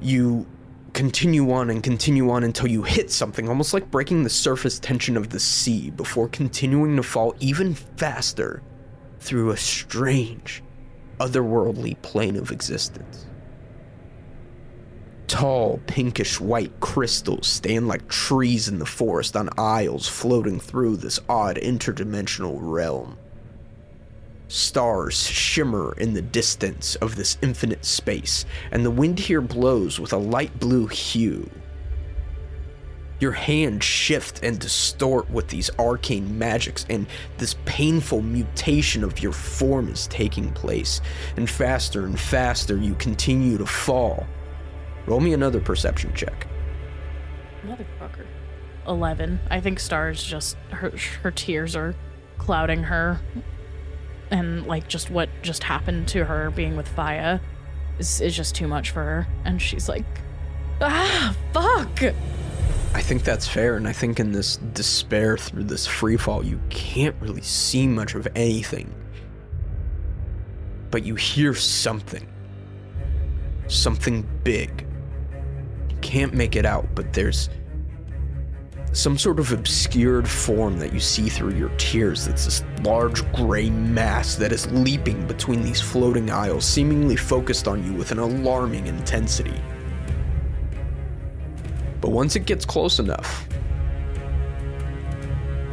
[0.00, 0.48] You
[0.94, 5.16] continue on and continue on until you hit something, almost like breaking the surface tension
[5.16, 8.60] of the sea, before continuing to fall even faster
[9.20, 10.62] through a strange,
[11.20, 13.27] otherworldly plane of existence.
[15.28, 21.20] Tall, pinkish white crystals stand like trees in the forest on isles floating through this
[21.28, 23.18] odd interdimensional realm.
[24.48, 30.14] Stars shimmer in the distance of this infinite space, and the wind here blows with
[30.14, 31.48] a light blue hue.
[33.20, 37.06] Your hands shift and distort with these arcane magics, and
[37.36, 41.02] this painful mutation of your form is taking place.
[41.36, 44.26] And faster and faster, you continue to fall.
[45.08, 46.46] Roll me another perception check.
[47.64, 48.26] Motherfucker.
[48.86, 49.40] 11.
[49.50, 50.92] I think Stars just, her,
[51.22, 51.94] her tears are
[52.36, 53.18] clouding her.
[54.30, 57.40] And, like, just what just happened to her being with Faya
[57.98, 59.26] is, is just too much for her.
[59.46, 60.04] And she's like,
[60.82, 62.02] ah, fuck!
[62.94, 66.60] I think that's fair, and I think in this despair through this free fall, you
[66.68, 68.94] can't really see much of anything.
[70.90, 72.28] But you hear something.
[73.68, 74.84] Something big.
[76.08, 77.50] Can't make it out, but there's
[78.92, 83.68] some sort of obscured form that you see through your tears that's this large gray
[83.68, 88.86] mass that is leaping between these floating isles, seemingly focused on you with an alarming
[88.86, 89.60] intensity.
[92.00, 93.46] But once it gets close enough,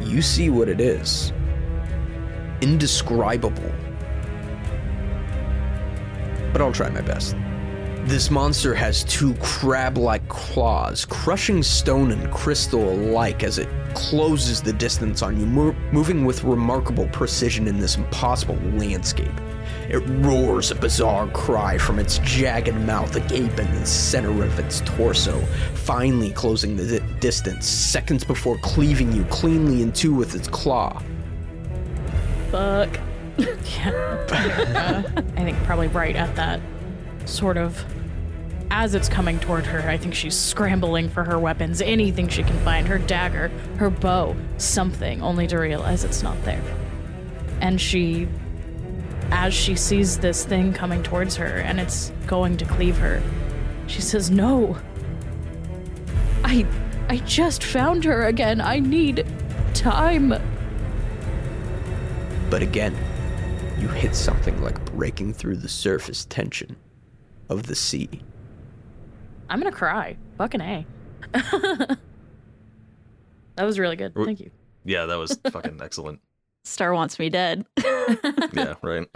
[0.02, 1.32] you see what it is.
[2.60, 3.72] Indescribable.
[6.52, 7.34] But I'll try my best.
[8.06, 14.62] This monster has two crab like claws, crushing stone and crystal alike as it closes
[14.62, 19.32] the distance on you, mo- moving with remarkable precision in this impossible landscape.
[19.90, 24.82] It roars a bizarre cry from its jagged mouth agape in the center of its
[24.82, 25.40] torso,
[25.74, 31.02] finally closing the di- distance, seconds before cleaving you cleanly in two with its claw.
[32.52, 33.00] Fuck.
[33.36, 34.24] yeah.
[34.30, 35.02] Uh,
[35.36, 36.60] I think probably right at that
[37.24, 37.84] sort of
[38.70, 42.58] as it's coming toward her, I think she's scrambling for her weapons, anything she can
[42.60, 43.48] find, her dagger,
[43.78, 46.62] her bow, something, only to realize it's not there.
[47.60, 48.28] And she
[49.30, 53.22] as she sees this thing coming towards her and it's going to cleave her,
[53.86, 54.76] she says, "No.
[56.44, 56.66] I
[57.08, 58.60] I just found her again.
[58.60, 59.26] I need
[59.74, 60.34] time."
[62.50, 62.96] But again,
[63.78, 66.76] you hit something like breaking through the surface tension
[67.48, 68.22] of the sea.
[69.48, 70.16] I'm gonna cry.
[70.38, 70.86] Fucking A.
[71.32, 71.98] that
[73.64, 74.14] was really good.
[74.14, 74.50] Thank you.
[74.84, 76.20] Yeah, that was fucking excellent.
[76.64, 77.64] Star wants me dead.
[78.52, 79.06] Yeah, right.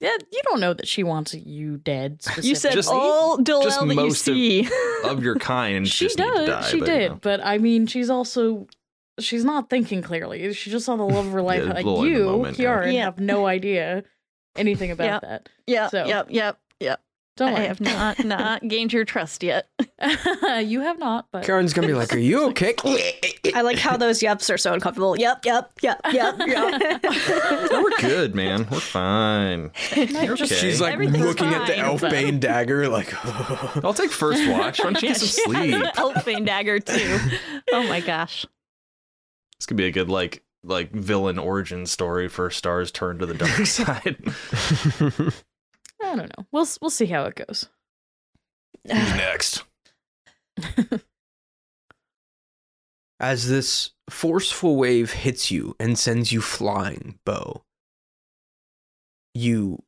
[0.00, 2.22] Yeah, you don't know that she wants you dead.
[2.22, 2.48] Specifically.
[2.48, 4.68] you said Just- all Dillel just that you most of- see.
[5.04, 6.46] Of your kind, she just need to does.
[6.48, 7.18] die, she but, you did, know.
[7.22, 8.66] but I mean, she's also
[9.18, 10.52] she's not thinking clearly.
[10.54, 11.64] She just saw the love of her life.
[11.64, 12.56] Yeah, like blow you, moment.
[12.56, 13.04] Kiara, Yeah.
[13.04, 14.04] have no idea
[14.56, 15.18] anything about Yeah.
[15.20, 15.48] that.
[15.66, 15.88] Yeah.
[15.88, 17.00] So- yep, yep, yep.
[17.36, 17.62] Don't worry.
[17.62, 19.68] I have not not gained your trust yet.
[20.64, 22.74] you have not, but Karen's gonna be like, Are you okay?
[23.54, 25.18] I like how those yups are so uncomfortable.
[25.18, 27.02] Yep, yep, yep, yep, yep.
[27.72, 28.66] We're good, man.
[28.70, 29.70] We're fine.
[29.96, 30.46] You're okay.
[30.46, 31.84] She's like Everything's looking at the fine.
[31.84, 33.14] Elfbane dagger, like,
[33.84, 34.80] I'll take first watch.
[34.80, 35.74] Why don't you get some sleep?
[35.74, 37.18] an Elfbane dagger too.
[37.72, 38.44] Oh my gosh.
[39.58, 43.34] This could be a good like like villain origin story for Star's turn to the
[43.34, 44.16] dark side.
[46.12, 46.46] I don't know.
[46.52, 47.68] We'll we'll see how it goes.
[48.86, 49.64] Who's next?
[53.20, 57.62] as this forceful wave hits you and sends you flying, Bo,
[59.32, 59.82] you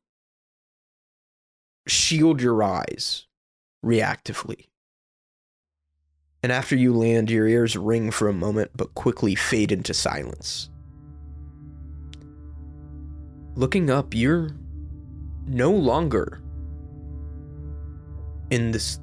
[1.87, 3.27] shield your eyes
[3.85, 4.69] reactively.
[6.43, 10.71] And after you land, your ears ring for a moment but quickly fade into silence.
[13.57, 14.51] Looking up, you're
[15.47, 16.41] no longer
[18.51, 19.01] in this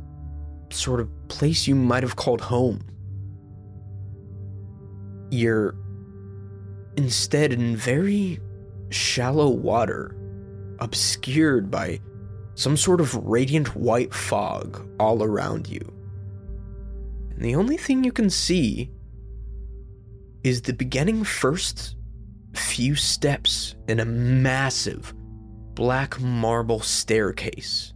[0.71, 2.81] sort of place you might have called home
[5.31, 5.75] you're
[6.97, 8.39] instead in very
[8.89, 10.15] shallow water,
[10.79, 11.99] obscured by
[12.55, 15.81] some sort of radiant white fog all around you.
[17.31, 18.91] And the only thing you can see
[20.43, 21.95] is the beginning first
[22.53, 25.13] few steps in a massive
[25.75, 27.93] black marble staircase.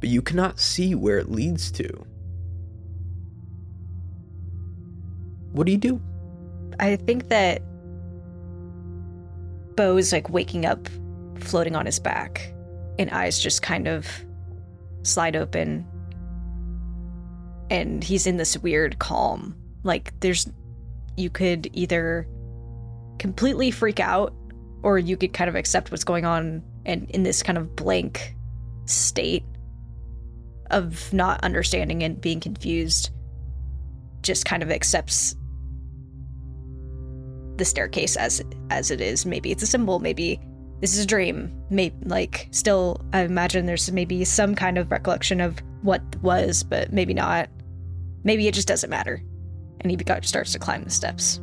[0.00, 1.88] But you cannot see where it leads to.
[5.52, 6.00] What do you do?
[6.78, 7.62] I think that
[9.74, 10.88] Bo's like waking up,
[11.38, 12.52] floating on his back,
[12.98, 14.06] and eyes just kind of
[15.02, 15.86] slide open.
[17.70, 19.56] And he's in this weird calm.
[19.82, 20.48] Like there's,
[21.16, 22.28] you could either
[23.18, 24.32] completely freak out,
[24.82, 28.34] or you could kind of accept what's going on, and in this kind of blank
[28.86, 29.44] state
[30.70, 33.10] of not understanding and being confused,
[34.22, 35.34] just kind of accepts
[37.56, 39.26] the staircase as as it is.
[39.26, 39.98] Maybe it's a symbol.
[39.98, 40.40] Maybe
[40.80, 41.52] this is a dream.
[41.70, 46.92] Maybe like still, I imagine there's maybe some kind of recollection of what was, but
[46.92, 47.48] maybe not.
[48.24, 49.22] Maybe it just doesn't matter.
[49.80, 51.40] And he starts to climb the steps.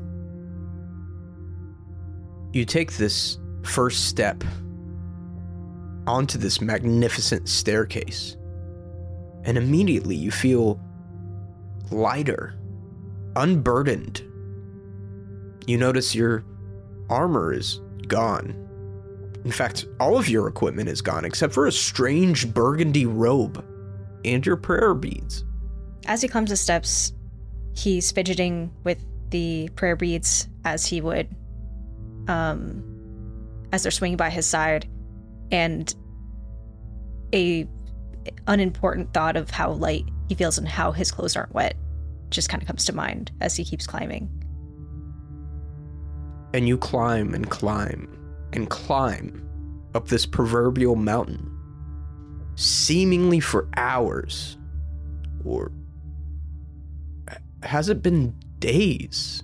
[2.56, 4.42] You take this first step
[6.08, 8.38] onto this magnificent staircase,
[9.44, 10.80] and immediately you feel
[11.92, 12.56] lighter,
[13.36, 14.24] unburdened.
[15.68, 16.46] You notice your
[17.10, 18.52] armor is gone.
[19.44, 23.66] In fact, all of your equipment is gone except for a strange burgundy robe
[24.24, 25.44] and your prayer beads.
[26.06, 27.12] As he climbs the steps,
[27.76, 29.00] he's fidgeting with
[29.32, 31.28] the prayer beads as he would
[32.28, 32.84] um
[33.72, 34.88] as they're swinging by his side
[35.52, 35.94] and
[37.34, 37.68] a
[38.48, 41.76] unimportant thought of how light he feels and how his clothes aren't wet
[42.30, 44.30] just kind of comes to mind as he keeps climbing.
[46.54, 48.18] And you climb and climb
[48.54, 49.42] and climb
[49.94, 51.52] up this proverbial mountain,
[52.56, 54.58] seemingly for hours.
[55.44, 55.72] Or
[57.64, 59.44] has it been days?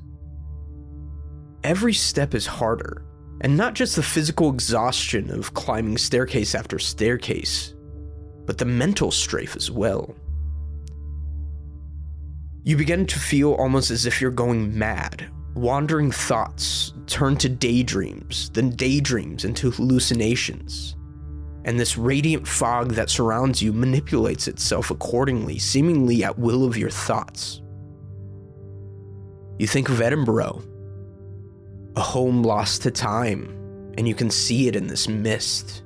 [1.63, 3.03] Every step is harder,
[3.41, 7.75] and not just the physical exhaustion of climbing staircase after staircase,
[8.45, 10.15] but the mental strafe as well.
[12.63, 15.27] You begin to feel almost as if you're going mad.
[15.53, 20.95] Wandering thoughts turn to daydreams, then daydreams into hallucinations.
[21.65, 26.89] And this radiant fog that surrounds you manipulates itself accordingly, seemingly at will of your
[26.89, 27.61] thoughts.
[29.59, 30.63] You think of Edinburgh,
[31.95, 35.83] a home lost to time, and you can see it in this mist.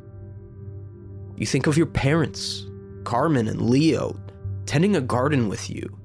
[1.35, 2.65] You think of your parents,
[3.03, 4.19] Carmen and Leo,
[4.65, 5.97] tending a garden with you,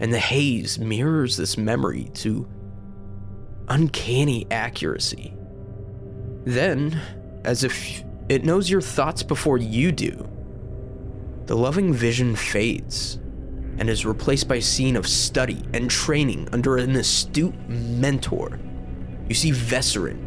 [0.00, 2.46] and the haze mirrors this memory to
[3.68, 5.34] uncanny accuracy.
[6.44, 7.00] Then,
[7.44, 10.28] as if it knows your thoughts before you do,
[11.46, 13.18] the loving vision fades
[13.78, 18.58] and is replaced by a scene of study and training under an astute mentor.
[19.28, 20.26] You see Vesserin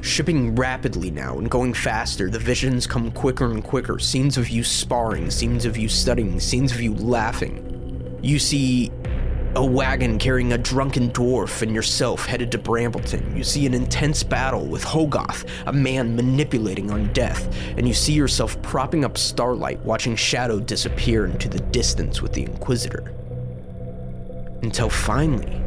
[0.00, 2.30] shipping rapidly now and going faster.
[2.30, 3.98] The visions come quicker and quicker.
[3.98, 8.18] Scenes of you sparring, scenes of you studying, scenes of you laughing.
[8.22, 8.90] You see
[9.54, 13.36] a wagon carrying a drunken dwarf and yourself headed to Brambleton.
[13.36, 18.12] You see an intense battle with Hogoth, a man manipulating on death, and you see
[18.12, 23.14] yourself propping up Starlight, watching Shadow disappear into the distance with the Inquisitor.
[24.62, 25.60] Until finally,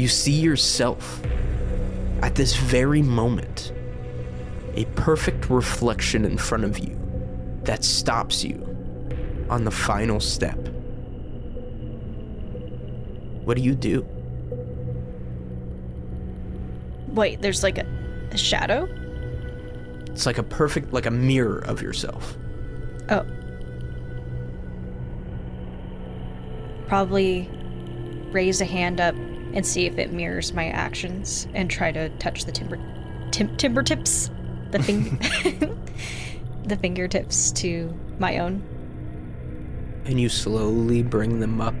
[0.00, 1.20] you see yourself
[2.22, 3.70] at this very moment,
[4.74, 6.98] a perfect reflection in front of you
[7.64, 8.56] that stops you
[9.50, 10.56] on the final step.
[13.44, 14.06] What do you do?
[17.08, 17.86] Wait, there's like a,
[18.30, 18.88] a shadow?
[20.06, 22.38] It's like a perfect, like a mirror of yourself.
[23.10, 23.26] Oh.
[26.88, 27.50] Probably
[28.32, 29.14] raise a hand up
[29.52, 32.78] and see if it mirrors my actions and try to touch the timber
[33.30, 34.30] tim- timber tips
[34.70, 35.18] the fing-
[36.64, 38.62] the fingertips to my own
[40.04, 41.74] And you slowly bring them up.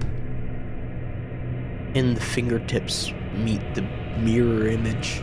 [1.94, 3.82] And the fingertips meet the
[4.18, 5.18] mirror image.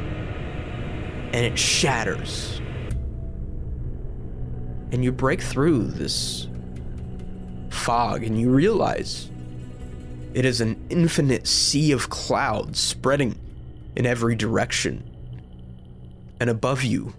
[1.34, 2.62] And it shatters.
[4.92, 6.48] And you break through this
[7.70, 9.30] fog and you realize
[10.38, 13.40] it is an infinite sea of clouds spreading
[13.96, 15.04] in every direction.
[16.40, 17.16] And above you,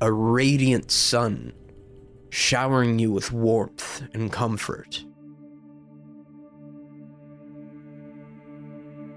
[0.00, 1.52] a radiant sun
[2.30, 5.04] showering you with warmth and comfort.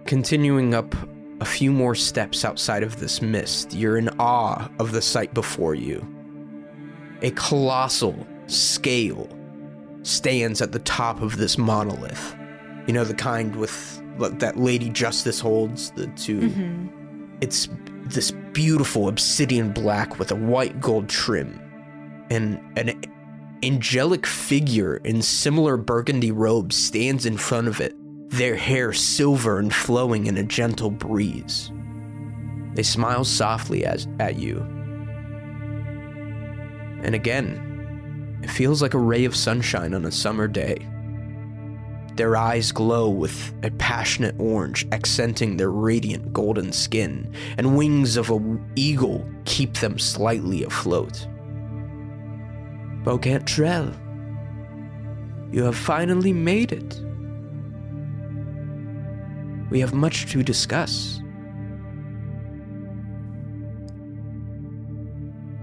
[0.06, 0.94] Continuing up
[1.40, 5.74] a few more steps outside of this mist, you're in awe of the sight before
[5.74, 6.06] you.
[7.22, 9.30] A colossal scale
[10.04, 12.36] stands at the top of this monolith.
[12.90, 14.02] You know, the kind with
[14.40, 16.88] that Lady Justice holds, the 2 mm-hmm.
[17.40, 17.70] It's
[18.06, 21.62] this beautiful obsidian black with a white gold trim
[22.32, 23.00] and an
[23.62, 27.94] angelic figure in similar burgundy robes stands in front of it,
[28.32, 31.72] their hair silver and flowing in a gentle breeze.
[32.74, 34.62] They smile softly as, at you.
[37.04, 40.88] And again, it feels like a ray of sunshine on a summer day.
[42.20, 48.30] Their eyes glow with a passionate orange, accenting their radiant golden skin, and wings of
[48.30, 51.26] an eagle keep them slightly afloat.
[53.06, 53.94] Bo Cantrell,
[55.54, 57.00] you have finally made it.
[59.70, 61.22] We have much to discuss.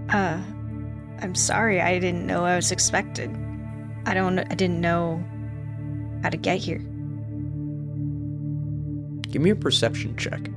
[0.09, 0.41] Uh,
[1.21, 1.81] I'm sorry.
[1.81, 3.29] I didn't know I was expected.
[4.07, 4.39] I don't.
[4.39, 5.23] I didn't know
[6.23, 6.79] how to get here.
[9.31, 10.47] Give me a perception check.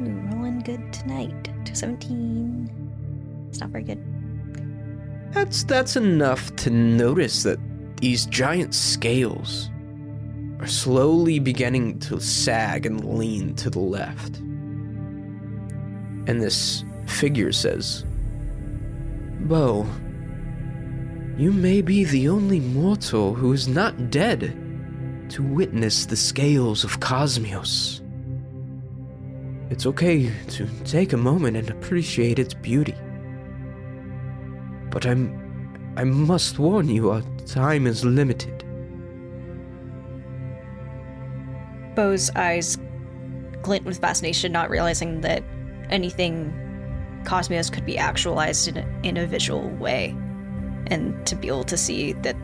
[0.00, 1.44] Ooh, rolling good tonight.
[1.64, 2.70] 217.
[3.48, 4.02] It's not very good.
[5.32, 7.58] That's that's enough to notice that
[8.00, 9.70] these giant scales
[10.60, 14.38] are slowly beginning to sag and lean to the left.
[16.26, 18.04] And this figure says,
[19.40, 19.86] Bo,
[21.36, 24.58] you may be the only mortal who is not dead
[25.30, 28.02] to witness the scales of Cosmos.
[29.70, 32.94] It's okay to take a moment and appreciate its beauty.
[34.90, 35.42] But I'm
[35.96, 38.64] I must warn you, our time is limited.
[41.94, 42.78] Bo's eyes
[43.60, 45.44] glint with fascination, not realizing that
[45.90, 46.58] anything
[47.24, 50.16] Cosmos could be actualized in a, in a visual way,
[50.92, 52.36] and to be able to see that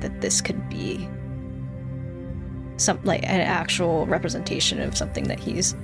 [0.00, 1.08] that this could be
[2.76, 5.76] some like an actual representation of something that he's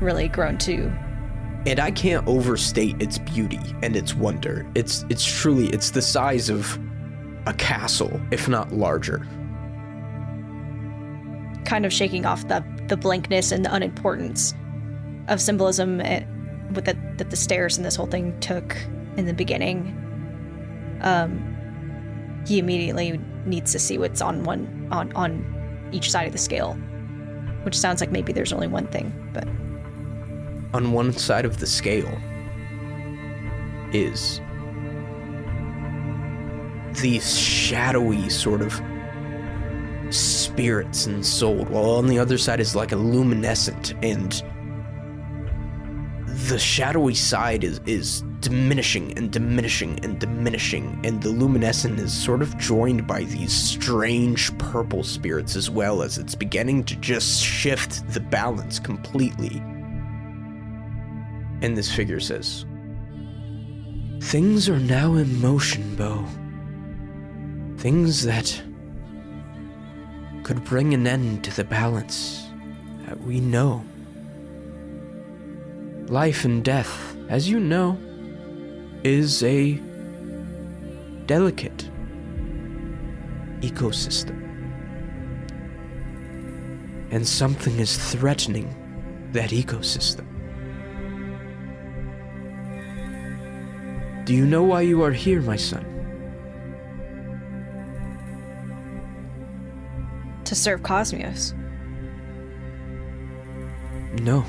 [0.00, 0.92] really grown to
[1.64, 4.66] And I can't overstate its beauty and its wonder.
[4.74, 6.78] It's it's truly it's the size of
[7.46, 9.26] a castle, if not larger.
[11.64, 14.54] kind of shaking off the the blankness and the unimportance
[15.28, 16.24] of symbolism eh,
[16.74, 18.76] with the, that the stairs and this whole thing took
[19.16, 20.01] in the beginning.
[21.02, 26.38] Um, he immediately needs to see what's on one on on each side of the
[26.38, 26.74] scale,
[27.64, 29.46] which sounds like maybe there's only one thing, but.
[30.74, 32.18] On one side of the scale
[33.92, 34.40] is
[37.00, 38.80] these shadowy sort of
[40.10, 44.42] spirits and soul, while on the other side is like a luminescent and
[46.48, 52.42] the shadowy side is is diminishing and diminishing and diminishing and the luminescent is sort
[52.42, 58.06] of joined by these strange purple spirits as well as it's beginning to just shift
[58.12, 59.62] the balance completely.
[61.62, 62.66] And this figure says
[64.22, 66.24] things are now in motion bo.
[67.78, 68.60] Things that
[70.42, 72.48] could bring an end to the balance
[73.06, 73.84] that we know.
[76.08, 77.96] Life and death, as you know,
[79.04, 79.74] is a
[81.26, 81.90] delicate
[83.60, 84.38] ecosystem.
[87.10, 88.74] And something is threatening
[89.32, 90.26] that ecosystem.
[94.24, 95.92] Do you know why you are here, my son?
[100.52, 101.54] to serve Cosmos.
[104.20, 104.44] No.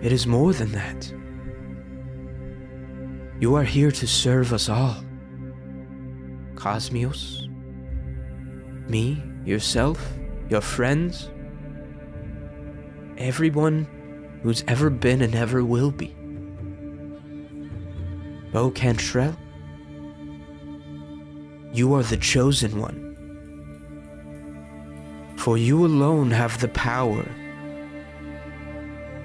[0.00, 1.12] It is more than that.
[3.40, 5.02] You are here to serve us all.
[6.56, 7.48] Cosmos,
[8.86, 9.98] me, yourself,
[10.50, 11.30] your friends,
[13.16, 13.88] everyone
[14.42, 16.14] who's ever been and ever will be.
[18.52, 19.34] Bo Cantrell,
[21.72, 23.06] you are the chosen one.
[25.38, 27.26] For you alone have the power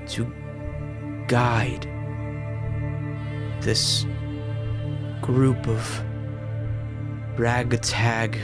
[0.08, 0.34] to
[1.28, 1.86] guide
[3.66, 4.06] this
[5.22, 6.04] group of
[7.36, 8.38] ragtag,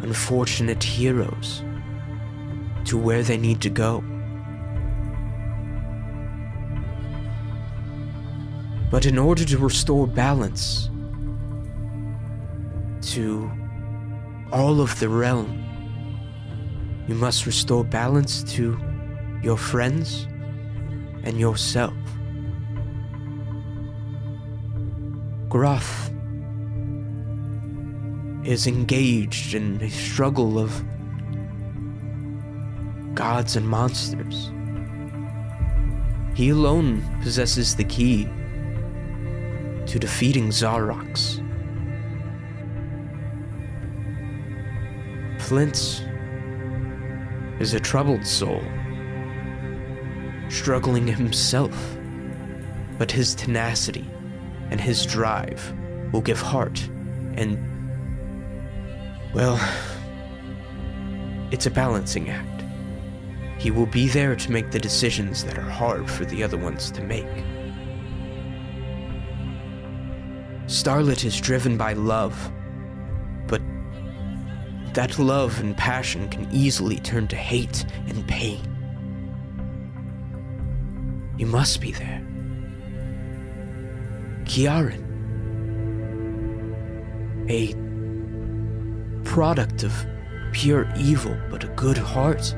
[0.00, 1.62] unfortunate heroes
[2.86, 4.02] to where they need to go.
[8.90, 10.88] But in order to restore balance
[13.12, 13.50] to
[14.52, 15.62] all of the realm,
[17.06, 18.78] you must restore balance to
[19.42, 20.26] your friends
[21.24, 21.92] and yourself.
[25.56, 26.10] Groth
[28.44, 30.70] is engaged in a struggle of
[33.14, 34.50] gods and monsters.
[36.34, 38.24] He alone possesses the key
[39.86, 41.40] to defeating Zarox.
[45.40, 46.02] Flint's
[47.60, 48.62] is a troubled soul,
[50.50, 51.96] struggling himself.
[52.98, 54.06] But his tenacity
[54.70, 55.72] and his drive
[56.12, 56.88] will give heart
[57.34, 57.58] and.
[59.34, 59.60] Well,
[61.50, 62.64] it's a balancing act.
[63.58, 66.90] He will be there to make the decisions that are hard for the other ones
[66.92, 67.26] to make.
[70.66, 72.50] Starlet is driven by love,
[73.46, 73.62] but
[74.94, 78.60] that love and passion can easily turn to hate and pain.
[81.38, 82.25] You must be there.
[84.46, 85.02] Kiaran,
[87.50, 87.74] a
[89.24, 89.92] product of
[90.52, 92.54] pure evil but a good heart.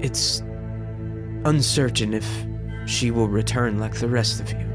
[0.00, 0.40] It's
[1.44, 2.26] uncertain if
[2.86, 4.66] she will return like the rest of you,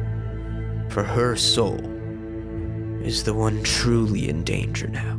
[0.90, 1.80] for her soul
[3.02, 5.14] is the one truly in danger now.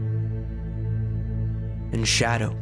[1.93, 2.57] And Shadow.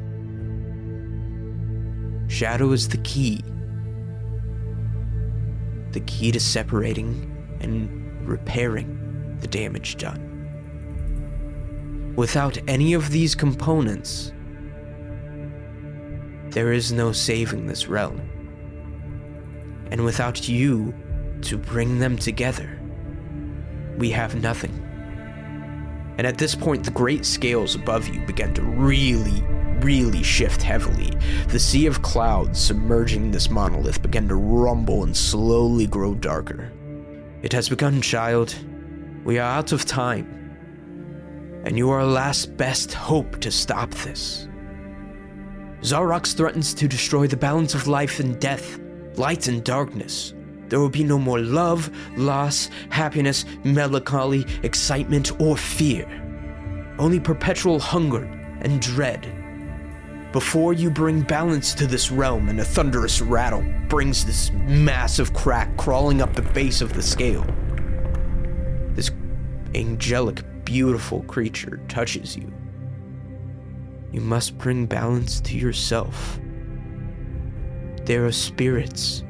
[2.28, 3.43] Shadow is the key.
[5.93, 7.32] The key to separating
[7.62, 10.28] and repairing the damage done.
[12.16, 14.32] Without any of these components,
[16.50, 18.20] there is no saving this realm.
[19.90, 20.94] And without you
[21.42, 22.78] to bring them together,
[23.96, 24.78] we have nothing.
[26.18, 29.42] And at this point, the great scales above you began to really,
[29.80, 31.10] really shift heavily.
[31.48, 36.70] The sea of clouds submerging this monolith began to rumble and slowly grow darker.
[37.43, 38.55] It has begun, child.
[39.24, 40.26] We are out of time.
[41.64, 44.47] And you are our last best hope to stop this.
[45.80, 48.78] Zarox threatens to destroy the balance of life and death,
[49.16, 50.34] light and darkness.
[50.68, 56.07] There will be no more love, loss, happiness, melancholy, excitement, or fear.
[56.99, 58.24] Only perpetual hunger
[58.61, 59.41] and dread.
[60.33, 65.76] Before you bring balance to this realm and a thunderous rattle brings this massive crack
[65.76, 67.45] crawling up the base of the scale,
[68.95, 69.11] this
[69.74, 72.51] angelic, beautiful creature touches you.
[74.11, 76.41] You must bring balance to yourself.
[78.07, 79.22] There are spirits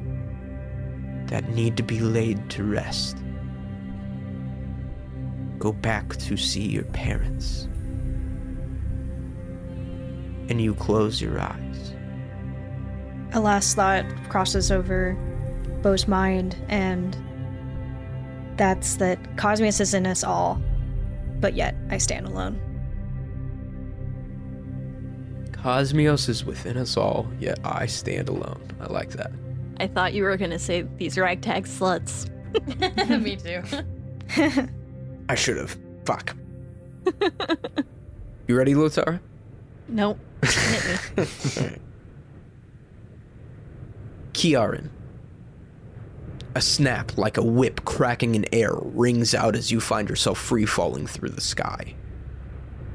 [1.27, 3.17] that need to be laid to rest.
[5.59, 7.67] Go back to see your parents.
[10.49, 11.93] And you close your eyes.
[13.33, 15.17] A last thought crosses over
[15.81, 17.17] Bo's mind, and
[18.57, 20.61] that's that Cosmius is in us all,
[21.39, 22.59] but yet I stand alone.
[25.51, 28.61] Cosmios is within us all, yet I stand alone.
[28.81, 29.31] I like that.
[29.79, 32.29] I thought you were gonna say these ragtag sluts.
[33.21, 33.63] Me too.
[35.29, 35.77] I should have.
[36.05, 36.35] Fuck.
[38.47, 39.19] you ready, Lotara?
[39.87, 40.19] Nope.
[44.33, 44.89] Kiaran.
[46.55, 50.65] A snap like a whip cracking in air rings out as you find yourself free
[50.65, 51.95] falling through the sky.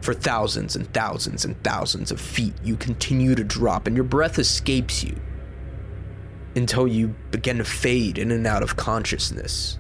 [0.01, 4.39] For thousands and thousands and thousands of feet, you continue to drop and your breath
[4.39, 5.21] escapes you
[6.55, 9.79] until you begin to fade in and out of consciousness.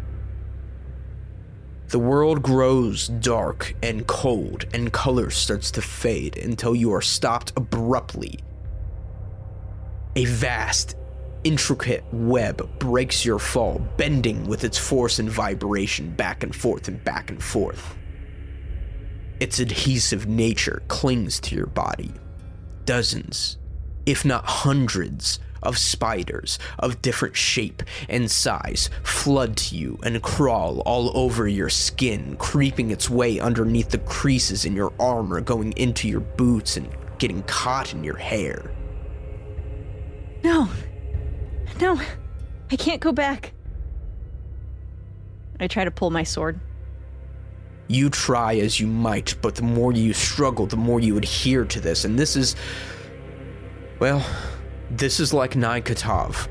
[1.88, 7.54] The world grows dark and cold, and color starts to fade until you are stopped
[7.56, 8.40] abruptly.
[10.14, 10.96] A vast,
[11.44, 17.02] intricate web breaks your fall, bending with its force and vibration back and forth and
[17.04, 17.96] back and forth.
[19.40, 22.12] Its adhesive nature clings to your body.
[22.84, 23.56] Dozens,
[24.04, 30.80] if not hundreds, of spiders of different shape and size flood to you and crawl
[30.80, 36.08] all over your skin, creeping its way underneath the creases in your armor, going into
[36.08, 36.88] your boots and
[37.18, 38.70] getting caught in your hair.
[40.42, 40.68] No.
[41.80, 42.00] No.
[42.70, 43.52] I can't go back.
[45.60, 46.60] I try to pull my sword.
[47.88, 51.80] You try as you might, but the more you struggle, the more you adhere to
[51.80, 52.54] this, and this is.
[53.98, 54.24] Well,
[54.90, 56.48] this is like Nai Katav,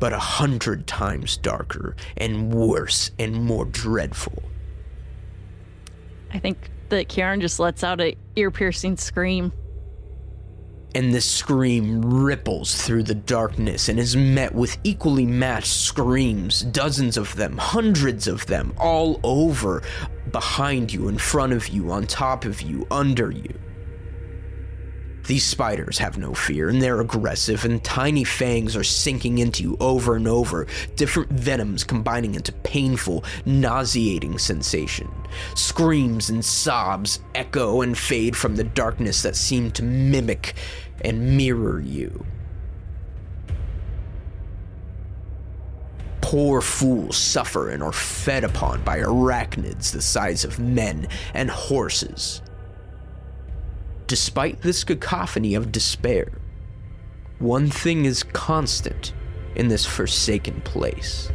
[0.00, 4.42] but a hundred times darker and worse and more dreadful.
[6.32, 9.52] I think that Kiaran just lets out a ear-piercing scream.
[10.94, 17.16] And this scream ripples through the darkness and is met with equally matched screams, dozens
[17.16, 19.82] of them, hundreds of them, all over,
[20.32, 23.58] behind you, in front of you, on top of you, under you.
[25.26, 29.76] These spiders have no fear, and they're aggressive, and tiny fangs are sinking into you
[29.78, 30.66] over and over,
[30.96, 35.08] different venoms combining into painful, nauseating sensation.
[35.54, 40.54] Screams and sobs echo and fade from the darkness that seem to mimic
[41.02, 42.26] and mirror you.
[46.20, 52.41] Poor fools suffer and are fed upon by arachnids the size of men and horses.
[54.06, 56.28] Despite this cacophony of despair,
[57.38, 59.12] one thing is constant
[59.54, 61.30] in this forsaken place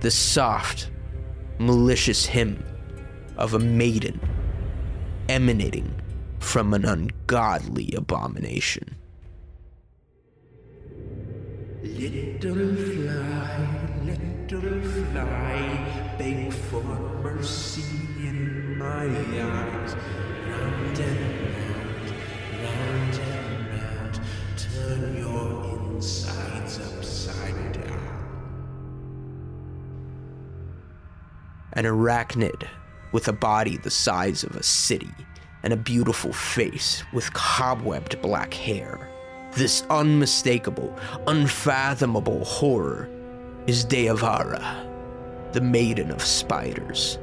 [0.00, 0.90] the soft,
[1.58, 2.62] malicious hymn
[3.36, 4.20] of a maiden
[5.28, 5.92] emanating
[6.38, 8.94] from an ungodly abomination.
[11.82, 13.68] Little fly,
[14.04, 16.82] little fly, beg for
[17.22, 17.95] mercy
[18.86, 19.94] eyes.
[20.46, 21.16] Round and
[21.56, 22.10] round,
[22.62, 24.20] round and round,
[24.56, 28.00] turn your insides upside down.
[31.72, 32.66] An arachnid
[33.12, 35.12] with a body the size of a city
[35.62, 39.08] and a beautiful face with cobwebbed black hair.
[39.52, 43.08] This unmistakable, unfathomable horror
[43.66, 44.84] is Deavara,
[45.52, 47.18] the Maiden of Spiders,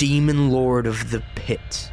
[0.00, 1.92] Demon Lord of the Pit.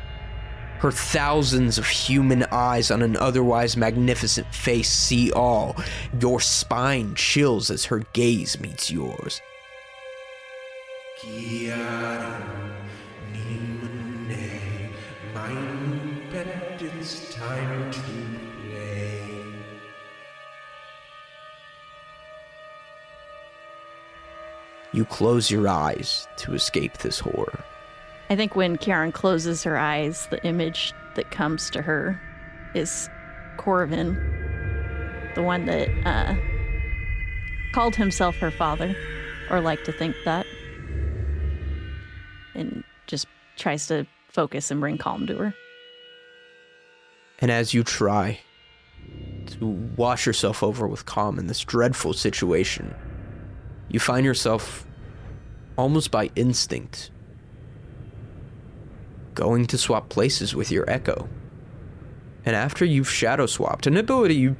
[0.79, 5.75] Her thousands of human eyes on an otherwise magnificent face see all.
[6.21, 9.41] Your spine chills as her gaze meets yours.
[11.19, 12.41] Kiara,
[13.33, 14.91] Nimune,
[15.35, 17.99] my new pet, it's time to
[18.69, 19.21] play.
[24.93, 27.65] You close your eyes to escape this horror.
[28.29, 32.19] I think when Karen closes her eyes, the image that comes to her
[32.75, 33.09] is
[33.57, 34.15] Corvin,
[35.35, 36.35] the one that uh,
[37.71, 38.95] called himself her father,
[39.49, 40.45] or liked to think that,
[42.53, 45.53] and just tries to focus and bring calm to her.
[47.39, 48.39] And as you try
[49.47, 52.93] to wash yourself over with calm in this dreadful situation,
[53.87, 54.85] you find yourself
[55.77, 57.11] almost by instinct
[59.37, 61.29] going to swap places with your echo.
[62.43, 64.55] And after you've shadow swapped, an ability you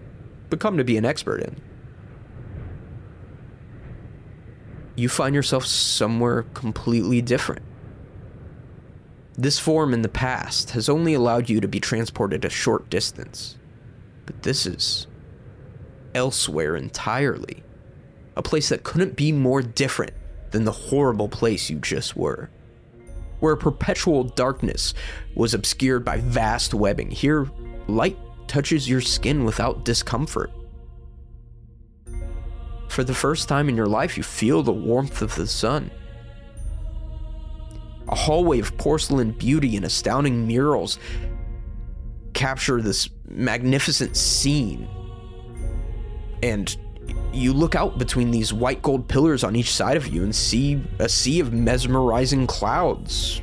[0.51, 1.59] become to be an expert in,
[4.95, 7.63] you find yourself somewhere completely different.
[9.35, 13.57] This form in the past has only allowed you to be transported a short distance,
[14.27, 15.07] but this is
[16.13, 17.63] elsewhere entirely.
[18.35, 20.13] A place that couldn't be more different
[20.51, 22.51] than the horrible place you just were.
[23.39, 24.93] Where perpetual darkness
[25.35, 27.49] was obscured by vast webbing, here
[27.87, 28.17] light
[28.47, 30.51] touches your skin without discomfort.
[32.89, 35.91] For the first time in your life, you feel the warmth of the sun.
[38.07, 40.97] A hallway of porcelain beauty and astounding murals
[42.33, 44.87] capture this magnificent scene.
[46.41, 46.75] And
[47.33, 50.83] you look out between these white gold pillars on each side of you and see
[50.99, 53.41] a sea of mesmerizing clouds,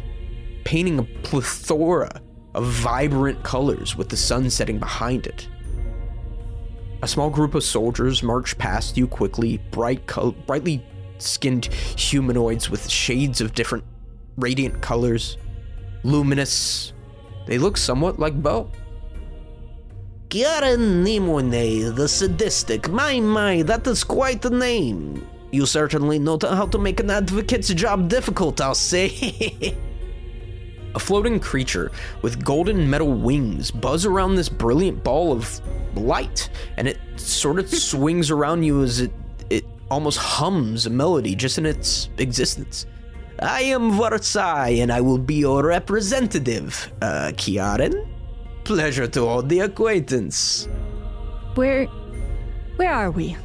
[0.64, 2.20] painting a plethora
[2.54, 5.48] of vibrant colors with the sun setting behind it.
[7.02, 10.84] A small group of soldiers march past you quickly, bright, col- brightly
[11.18, 13.84] skinned humanoids with shades of different
[14.36, 15.36] radiant colors,
[16.02, 16.92] luminous.
[17.46, 18.70] They look somewhat like Bo.
[20.28, 22.88] Kiaran Nimone, the sadistic.
[22.88, 25.26] My, my, that is quite a name.
[25.52, 29.76] You certainly know how to make an advocate's job difficult, I'll say.
[30.96, 31.90] A floating creature
[32.22, 35.60] with golden metal wings buzz around this brilliant ball of
[35.96, 39.12] light, and it sort of swings around you as it
[39.50, 42.86] it almost hums a melody just in its existence.
[43.40, 48.13] I am Varsai, and I will be your representative, uh, Kiaran.
[48.64, 50.68] Pleasure to hold the acquaintance.
[51.54, 51.86] Where,
[52.76, 53.36] where are we?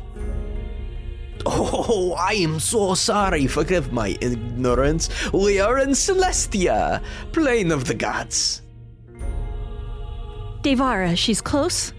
[1.46, 3.48] Oh, I am so sorry.
[3.48, 5.10] Forgive my ignorance.
[5.32, 7.02] We are in Celestia,
[7.32, 8.62] plane of the gods.
[10.62, 11.94] Devara, she's close.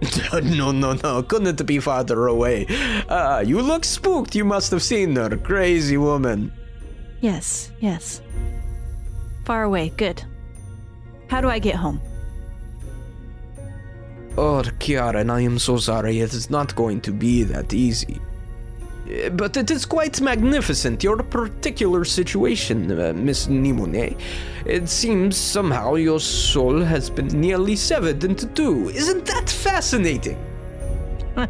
[0.42, 1.22] no, no, no.
[1.22, 2.66] Couldn't be farther away.
[3.08, 4.34] Ah, you look spooked.
[4.34, 5.36] You must have seen her.
[5.36, 6.52] Crazy woman.
[7.20, 8.22] Yes, yes.
[9.44, 10.22] Far away, good.
[11.28, 12.00] How do I get home?
[14.38, 16.20] Oh, Kiara, and I am so sorry.
[16.20, 18.20] It is not going to be that easy.
[19.06, 24.16] Uh, But it is quite magnificent, your particular situation, uh, Miss Nimone.
[24.64, 28.88] It seems somehow your soul has been nearly severed into two.
[28.90, 30.38] Isn't that fascinating?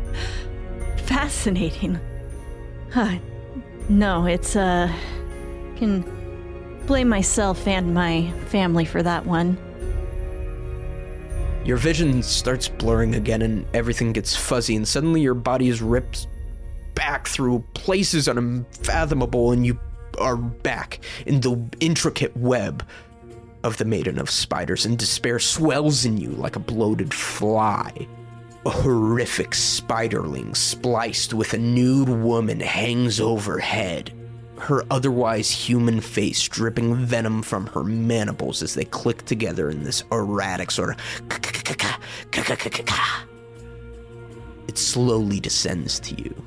[1.07, 1.99] Fascinating.
[2.93, 3.19] Huh.
[3.89, 4.89] No, it's, uh.
[5.77, 6.05] can
[6.87, 9.59] blame myself and my family for that one.
[11.65, 16.27] Your vision starts blurring again and everything gets fuzzy, and suddenly your body is ripped
[16.95, 19.79] back through places unfathomable, and you
[20.19, 22.85] are back in the intricate web
[23.63, 27.93] of the Maiden of Spiders, and despair swells in you like a bloated fly.
[28.67, 34.13] A horrific spiderling spliced with a nude woman hangs overhead,
[34.61, 40.05] her otherwise human face dripping venom from her mandibles as they click together in this
[40.13, 40.97] erratic sort of.
[44.69, 46.47] It slowly descends to you.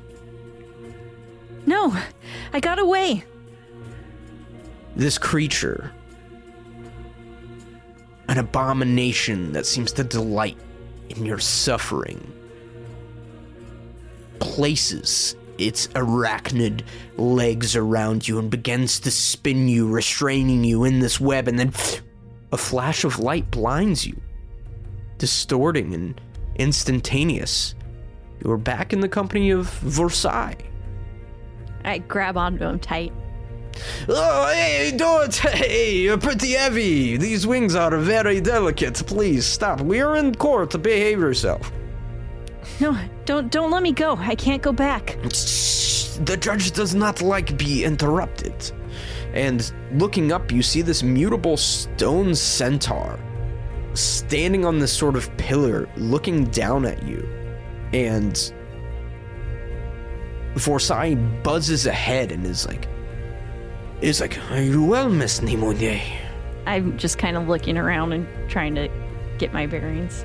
[1.66, 1.96] No!
[2.52, 3.24] I got away!
[4.96, 5.92] This creature,
[8.28, 10.56] an abomination that seems to delight
[11.08, 12.32] in your suffering,
[14.38, 16.82] places its arachnid
[17.16, 21.72] legs around you and begins to spin you, restraining you in this web, and then
[22.52, 24.20] a flash of light blinds you,
[25.18, 26.20] distorting and
[26.56, 27.74] instantaneous.
[28.44, 30.56] You are back in the company of Versailles.
[31.84, 33.12] I grab onto him tight.
[34.08, 35.34] Oh, hey, don't!
[35.34, 37.16] Hey, you're pretty heavy.
[37.16, 38.94] These wings are very delicate.
[39.06, 39.80] Please stop.
[39.80, 40.80] We are in court.
[40.82, 41.72] Behave yourself.
[42.80, 44.16] No, don't don't let me go.
[44.16, 45.18] I can't go back.
[45.22, 48.72] The judge does not like be interrupted.
[49.32, 53.18] And looking up, you see this mutable stone centaur
[53.94, 57.28] standing on this sort of pillar, looking down at you.
[57.92, 58.34] And
[60.54, 62.88] Forsai buzzes ahead and is like,
[64.00, 66.00] is like, are you well, Miss Nimonier?
[66.66, 68.88] I'm just kind of looking around and trying to
[69.38, 70.24] get my bearings.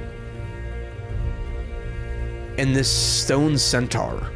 [2.59, 4.29] And this stone centaur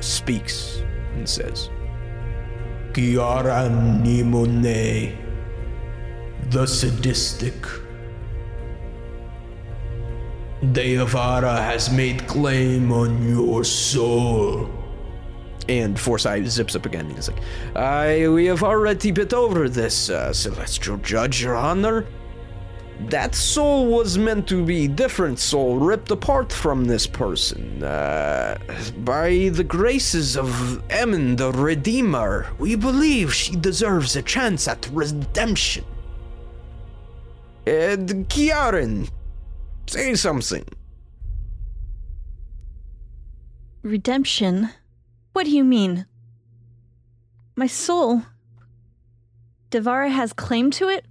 [0.00, 0.82] speaks
[1.14, 1.70] and says,
[2.90, 3.70] Kiara
[4.02, 5.16] Nimone,
[6.50, 7.54] the sadistic.
[10.64, 14.68] Deavara has made claim on your soul.
[15.68, 17.06] And Forsyth zips up again.
[17.06, 17.40] And he's like,
[17.76, 22.04] I, we have already been over this, uh, celestial judge, your honor.
[23.08, 27.82] That soul was meant to be different soul ripped apart from this person.
[27.82, 28.58] Uh,
[28.98, 35.84] by the graces of Emin the Redeemer, we believe she deserves a chance at redemption.
[37.66, 39.10] And Kiaran,
[39.86, 40.64] say something.
[43.82, 44.70] Redemption?
[45.32, 46.06] What do you mean?
[47.56, 48.22] My soul.
[49.70, 51.04] Devara has claim to it?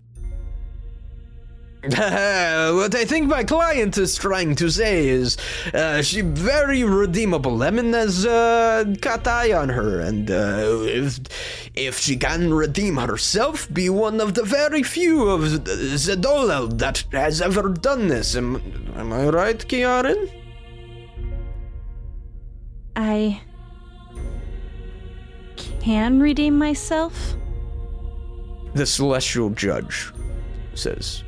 [1.84, 5.38] what I think my client is trying to say is,
[5.74, 7.56] uh, she very redeemable.
[7.56, 11.20] Lemon has uh, got eye on her, and uh, if
[11.76, 17.42] if she can redeem herself, be one of the very few of Zedolel that has
[17.42, 18.36] ever done this.
[18.36, 18.58] Am,
[18.98, 20.30] am I right, Kiaran?
[22.98, 23.40] I
[25.80, 27.36] can redeem myself?
[28.74, 30.12] The celestial judge
[30.76, 31.24] says,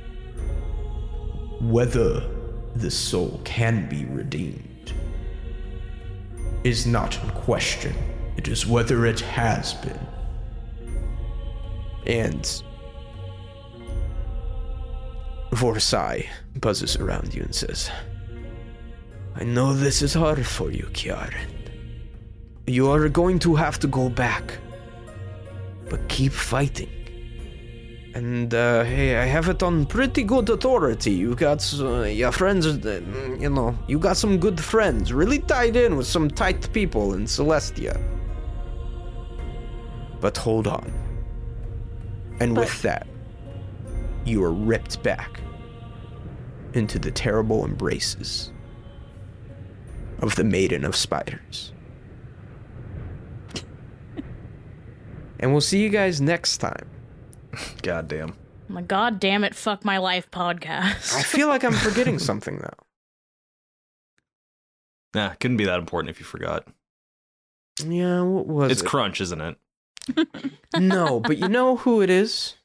[1.61, 2.27] whether
[2.75, 4.93] the soul can be redeemed
[6.63, 7.95] is not in question.
[8.37, 10.07] It is whether it has been.
[12.05, 12.63] And
[15.51, 16.27] Vorsai
[16.59, 17.91] buzzes around you and says,
[19.35, 21.49] I know this is hard for you, Kiaran.
[22.67, 24.57] You are going to have to go back.
[25.89, 27.00] But keep fighting.
[28.13, 31.11] And uh, hey, I have it on pretty good authority.
[31.11, 33.01] You got uh, your friends, uh,
[33.39, 37.23] you know, you got some good friends, really tied in with some tight people in
[37.23, 38.01] Celestia.
[40.19, 40.91] But hold on.
[42.41, 43.07] And with that,
[44.25, 45.39] you are ripped back
[46.73, 48.51] into the terrible embraces
[50.19, 51.71] of the Maiden of Spiders.
[55.39, 56.89] and we'll see you guys next time.
[57.81, 58.33] Goddamn.
[58.67, 61.13] My god damn it, fuck my life podcast.
[61.13, 62.85] I feel like I'm forgetting something though.
[65.13, 66.65] Nah, couldn't be that important if you forgot.
[67.85, 68.87] Yeah, what was it's it?
[68.87, 69.57] Crunch, isn't it?
[70.79, 72.55] no, but you know who it is?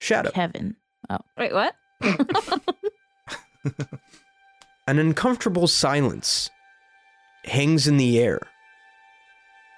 [0.00, 0.30] Shadow.
[0.30, 0.76] Kevin.
[1.08, 1.18] Oh.
[1.36, 1.74] Wait, what?
[4.86, 6.50] An uncomfortable silence
[7.44, 8.40] hangs in the air,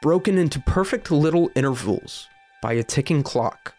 [0.03, 2.29] broken into perfect little intervals
[2.63, 3.75] by a ticking clock.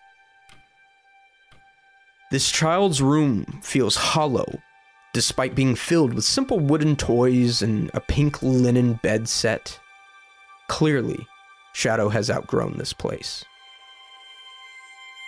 [2.29, 4.61] This child's room feels hollow,
[5.13, 9.79] despite being filled with simple wooden toys and a pink linen bed set.
[10.67, 11.25] Clearly,
[11.73, 13.43] Shadow has outgrown this place.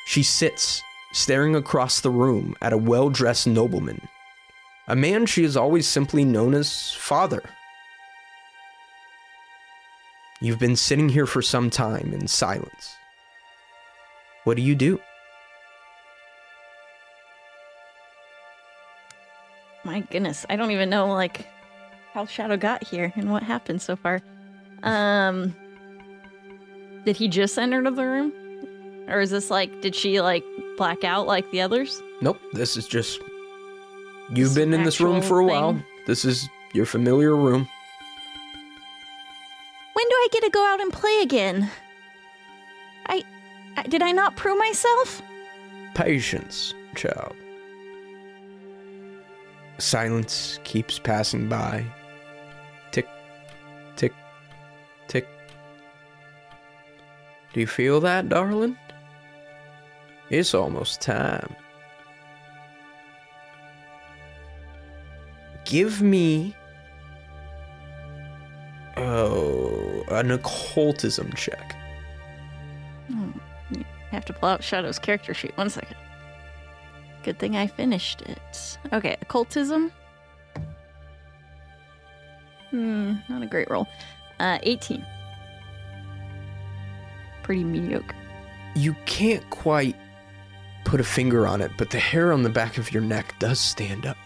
[0.08, 0.82] She sits,
[1.14, 4.08] staring across the room at a well dressed nobleman,
[4.88, 7.42] a man she has always simply known as Father.
[10.42, 12.96] You've been sitting here for some time in silence.
[14.46, 15.00] What do you do?
[19.84, 21.48] My goodness, I don't even know like
[22.14, 24.22] how Shadow got here and what happened so far.
[24.84, 25.56] Um,
[27.06, 28.32] did he just enter the room,
[29.08, 30.44] or is this like did she like
[30.78, 32.02] black out like the others?
[32.22, 33.20] Nope, this is just.
[34.30, 35.80] You've This been in this room for a while.
[36.08, 37.68] This is your familiar room.
[39.94, 41.70] When do I get to go out and play again?
[43.78, 45.22] I did I not prove myself?
[45.94, 47.36] Patience, child.
[49.78, 51.86] Silence keeps passing by.
[52.92, 53.08] Tick,
[53.96, 54.14] tick,
[55.08, 55.28] tick.
[57.54, 58.78] Do you feel that, darling?
[60.30, 61.56] It's almost time.
[65.66, 66.56] Give me.
[68.98, 71.76] Oh, an occultism check.
[74.26, 75.56] Have to pull out Shadow's character sheet.
[75.56, 75.98] One second.
[77.22, 78.80] Good thing I finished it.
[78.92, 79.92] Okay, occultism.
[82.72, 83.88] Hmm, not a great roll.
[84.40, 85.06] Uh, 18.
[87.44, 88.16] Pretty mediocre.
[88.76, 89.96] You can't quite
[90.86, 93.60] put a finger on it, but the hair on the back of your neck does
[93.60, 94.18] stand up.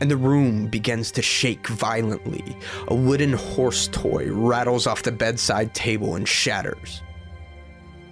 [0.00, 2.56] And the room begins to shake violently.
[2.88, 7.02] A wooden horse toy rattles off the bedside table and shatters.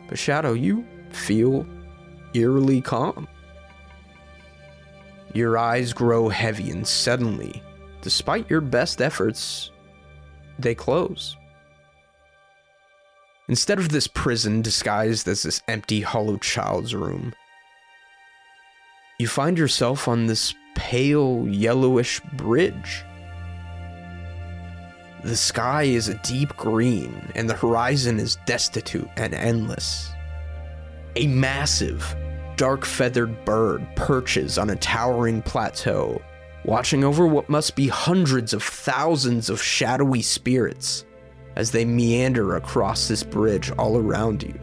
[0.09, 1.67] But Shadow, you feel
[2.35, 3.29] eerily calm.
[5.35, 7.63] Your eyes grow heavy, and suddenly,
[8.01, 9.71] despite your best efforts,
[10.59, 11.37] they close.
[13.49, 17.35] Instead of this prison disguised as this empty, hollow child's room,
[19.19, 23.05] you find yourself on this pale, yellowish bridge.
[25.25, 30.11] The sky is a deep green, and the horizon is destitute and endless.
[31.17, 32.15] A massive,
[32.57, 36.23] dark feathered bird perches on a towering plateau,
[36.65, 41.05] watching over what must be hundreds of thousands of shadowy spirits
[41.57, 44.55] as they meander across this bridge all around you.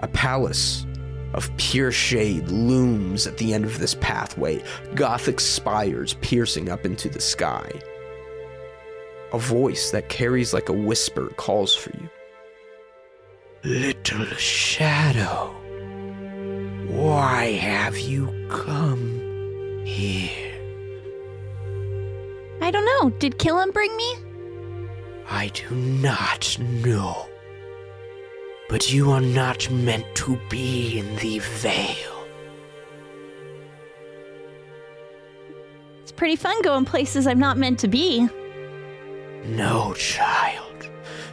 [0.00, 0.86] A palace
[1.34, 4.62] of pure shade looms at the end of this pathway,
[4.94, 7.68] gothic spires piercing up into the sky.
[9.32, 12.08] A voice that carries like a whisper calls for you.
[13.64, 15.52] Little shadow,
[16.88, 20.54] why have you come here?
[22.60, 23.10] I don't know.
[23.18, 24.14] Did Killen bring me?
[25.28, 27.28] I do not know.
[28.68, 32.26] But you are not meant to be in the Vale.
[36.02, 38.28] It's pretty fun going places I'm not meant to be.
[39.46, 40.88] No, child.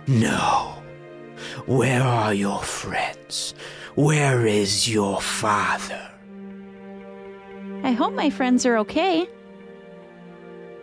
[0.07, 0.81] No.
[1.65, 3.53] Where are your friends?
[3.95, 6.09] Where is your father?
[7.83, 9.27] I hope my friends are okay.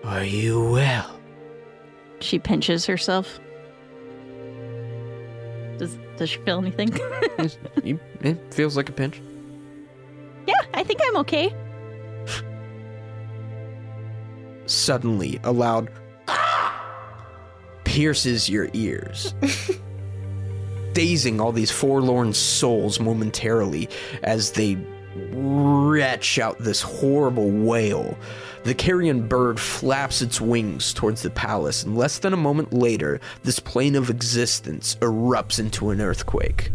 [0.04, 1.20] Are you well?
[2.20, 3.40] She pinches herself.
[5.78, 6.90] Does does she feel anything?
[8.22, 9.20] It feels like a pinch.
[10.46, 11.54] yeah, I think I'm okay.
[14.66, 15.90] Suddenly, a loud
[17.90, 19.34] pierces your ears,
[20.92, 23.88] dazing all these forlorn souls momentarily
[24.22, 24.78] as they
[25.32, 28.16] retch out this horrible wail.
[28.62, 33.20] The carrion bird flaps its wings towards the palace, and less than a moment later,
[33.42, 36.70] this plane of existence erupts into an earthquake.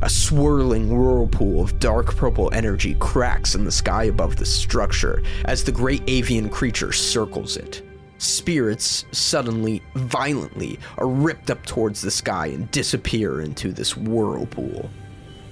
[0.00, 5.62] A swirling whirlpool of dark purple energy cracks in the sky above the structure as
[5.62, 7.82] the great avian creature circles it.
[8.24, 14.88] Spirits suddenly, violently, are ripped up towards the sky and disappear into this whirlpool.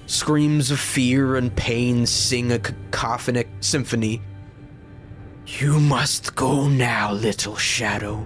[0.07, 4.23] Screams of fear and pain sing a cacophonic symphony.
[5.45, 8.25] You must go now, little shadow.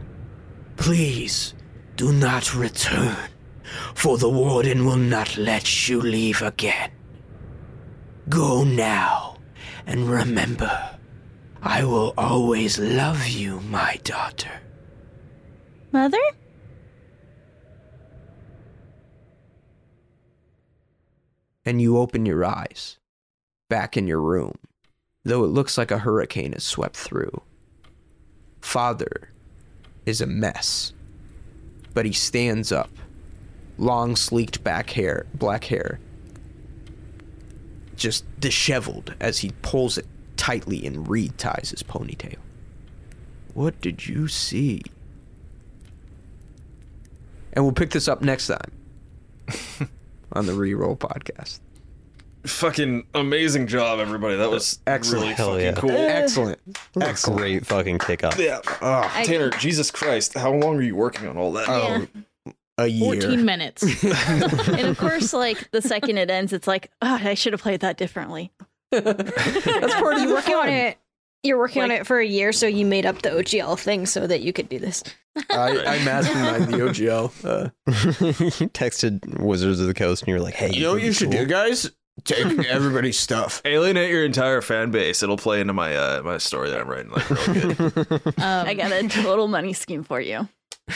[0.78, 1.54] Please
[1.98, 3.18] do not return,
[3.96, 6.92] for the warden will not let you leave again.
[8.30, 9.40] Go now,
[9.86, 10.97] and remember,
[11.70, 14.62] I will always love you, my daughter.
[15.92, 16.18] Mother?
[21.66, 23.00] And you open your eyes,
[23.68, 24.56] back in your room,
[25.26, 27.42] though it looks like a hurricane has swept through.
[28.62, 29.34] Father
[30.06, 30.94] is a mess,
[31.94, 32.92] but he stands up,
[33.78, 36.00] long, sleeked back hair, black hair,
[37.98, 40.08] just disheveled as he pulls it
[40.48, 42.38] tightly and reed ties his ponytail.
[43.54, 44.82] What did you see?
[47.52, 48.72] And we'll pick this up next time
[50.32, 51.60] on the Reroll podcast.
[52.46, 54.38] Fucking amazing job, everybody.
[54.38, 55.22] That was Excellent.
[55.22, 55.72] really Hell fucking yeah.
[55.74, 55.92] cool.
[55.92, 56.60] Excellent.
[57.02, 57.40] Excellent.
[57.40, 58.38] Great fucking kick kickoff.
[58.38, 58.62] Yeah.
[58.82, 60.34] Oh, Tanner, Jesus Christ.
[60.36, 61.68] How long are you working on all that?
[61.68, 62.08] Oh,
[62.78, 63.20] a year.
[63.20, 63.84] 14 minutes.
[64.70, 67.82] and of course, like the second it ends, it's like, oh, I should have played
[67.82, 68.54] that differently.
[68.92, 70.98] That's part of You're the working on it.
[71.44, 74.26] You're working on it for a year, so you made up the OGL thing so
[74.28, 75.04] that you could do this.
[75.52, 77.46] I, I masterminded the OGL.
[77.46, 81.04] Uh, you texted Wizards of the Coast and you were like, hey, you know what
[81.04, 81.92] you should do, guys?
[82.24, 83.62] Take everybody's stuff.
[83.64, 85.22] Alienate your entire fan base.
[85.22, 88.22] It'll play into my uh, my story that I'm writing like real good.
[88.38, 90.48] Um, I got a total money scheme for you.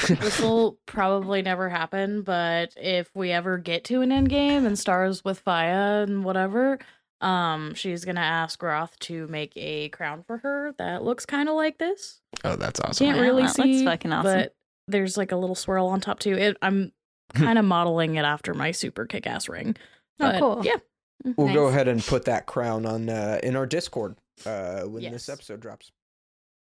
[0.07, 4.79] this will probably never happen, but if we ever get to an end game and
[4.79, 6.79] stars with Faya and whatever,
[7.21, 11.55] um, she's gonna ask Roth to make a crown for her that looks kind of
[11.55, 12.21] like this.
[12.43, 13.05] Oh, that's awesome.
[13.05, 14.33] Can't Wow, really that looks see, fucking awesome.
[14.33, 14.55] but
[14.87, 16.33] there's like a little swirl on top too.
[16.37, 16.91] It, I'm
[17.33, 19.75] kind of modeling it after my super kick-ass ring.
[20.19, 20.61] Oh, But, cool.
[20.65, 20.77] Yeah,
[21.37, 24.15] We'll go ahead and put that crown on uh, in our Discord
[24.45, 25.91] uh, when this episode drops.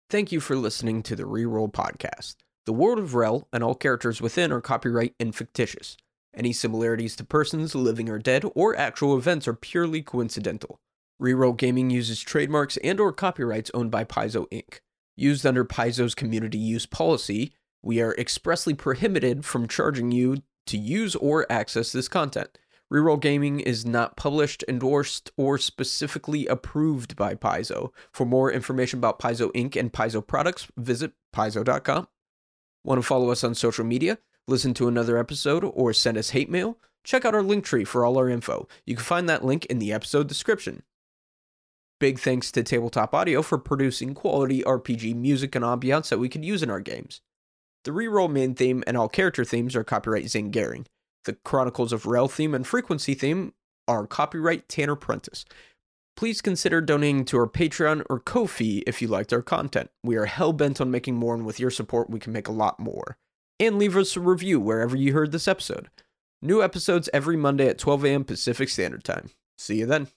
[0.09, 2.35] Thank you for listening to the Reroll podcast.
[2.65, 5.97] The world of Rel and all characters within are copyright and fictitious.
[6.35, 10.79] Any similarities to persons, living or dead, or actual events are purely coincidental.
[11.21, 14.79] Reroll Gaming uses trademarks and or copyrights owned by Paizo Inc.
[15.15, 21.15] Used under Paizo's community use policy, we are expressly prohibited from charging you to use
[21.15, 22.57] or access this content.
[22.91, 27.91] Reroll Gaming is not published, endorsed, or specifically approved by Paizo.
[28.11, 29.79] For more information about Paizo Inc.
[29.79, 32.07] and Paizo products, visit paizo.com.
[32.83, 36.49] Want to follow us on social media, listen to another episode, or send us hate
[36.49, 36.77] mail?
[37.03, 38.67] Check out our link tree for all our info.
[38.85, 40.83] You can find that link in the episode description.
[41.99, 46.43] Big thanks to Tabletop Audio for producing quality RPG music and ambiance that we could
[46.43, 47.21] use in our games.
[47.85, 50.87] The Reroll main theme and all character themes are copyright Zane Garing.
[51.23, 53.53] The Chronicles of Rel theme and Frequency theme
[53.87, 55.45] are copyright Tanner Prentice.
[56.17, 59.89] Please consider donating to our Patreon or Ko-fi if you liked our content.
[60.03, 62.53] We are hell bent on making more, and with your support, we can make a
[62.53, 63.17] lot more.
[63.59, 65.89] And leave us a review wherever you heard this episode.
[66.41, 68.23] New episodes every Monday at 12 a.m.
[68.25, 69.29] Pacific Standard Time.
[69.57, 70.07] See you then.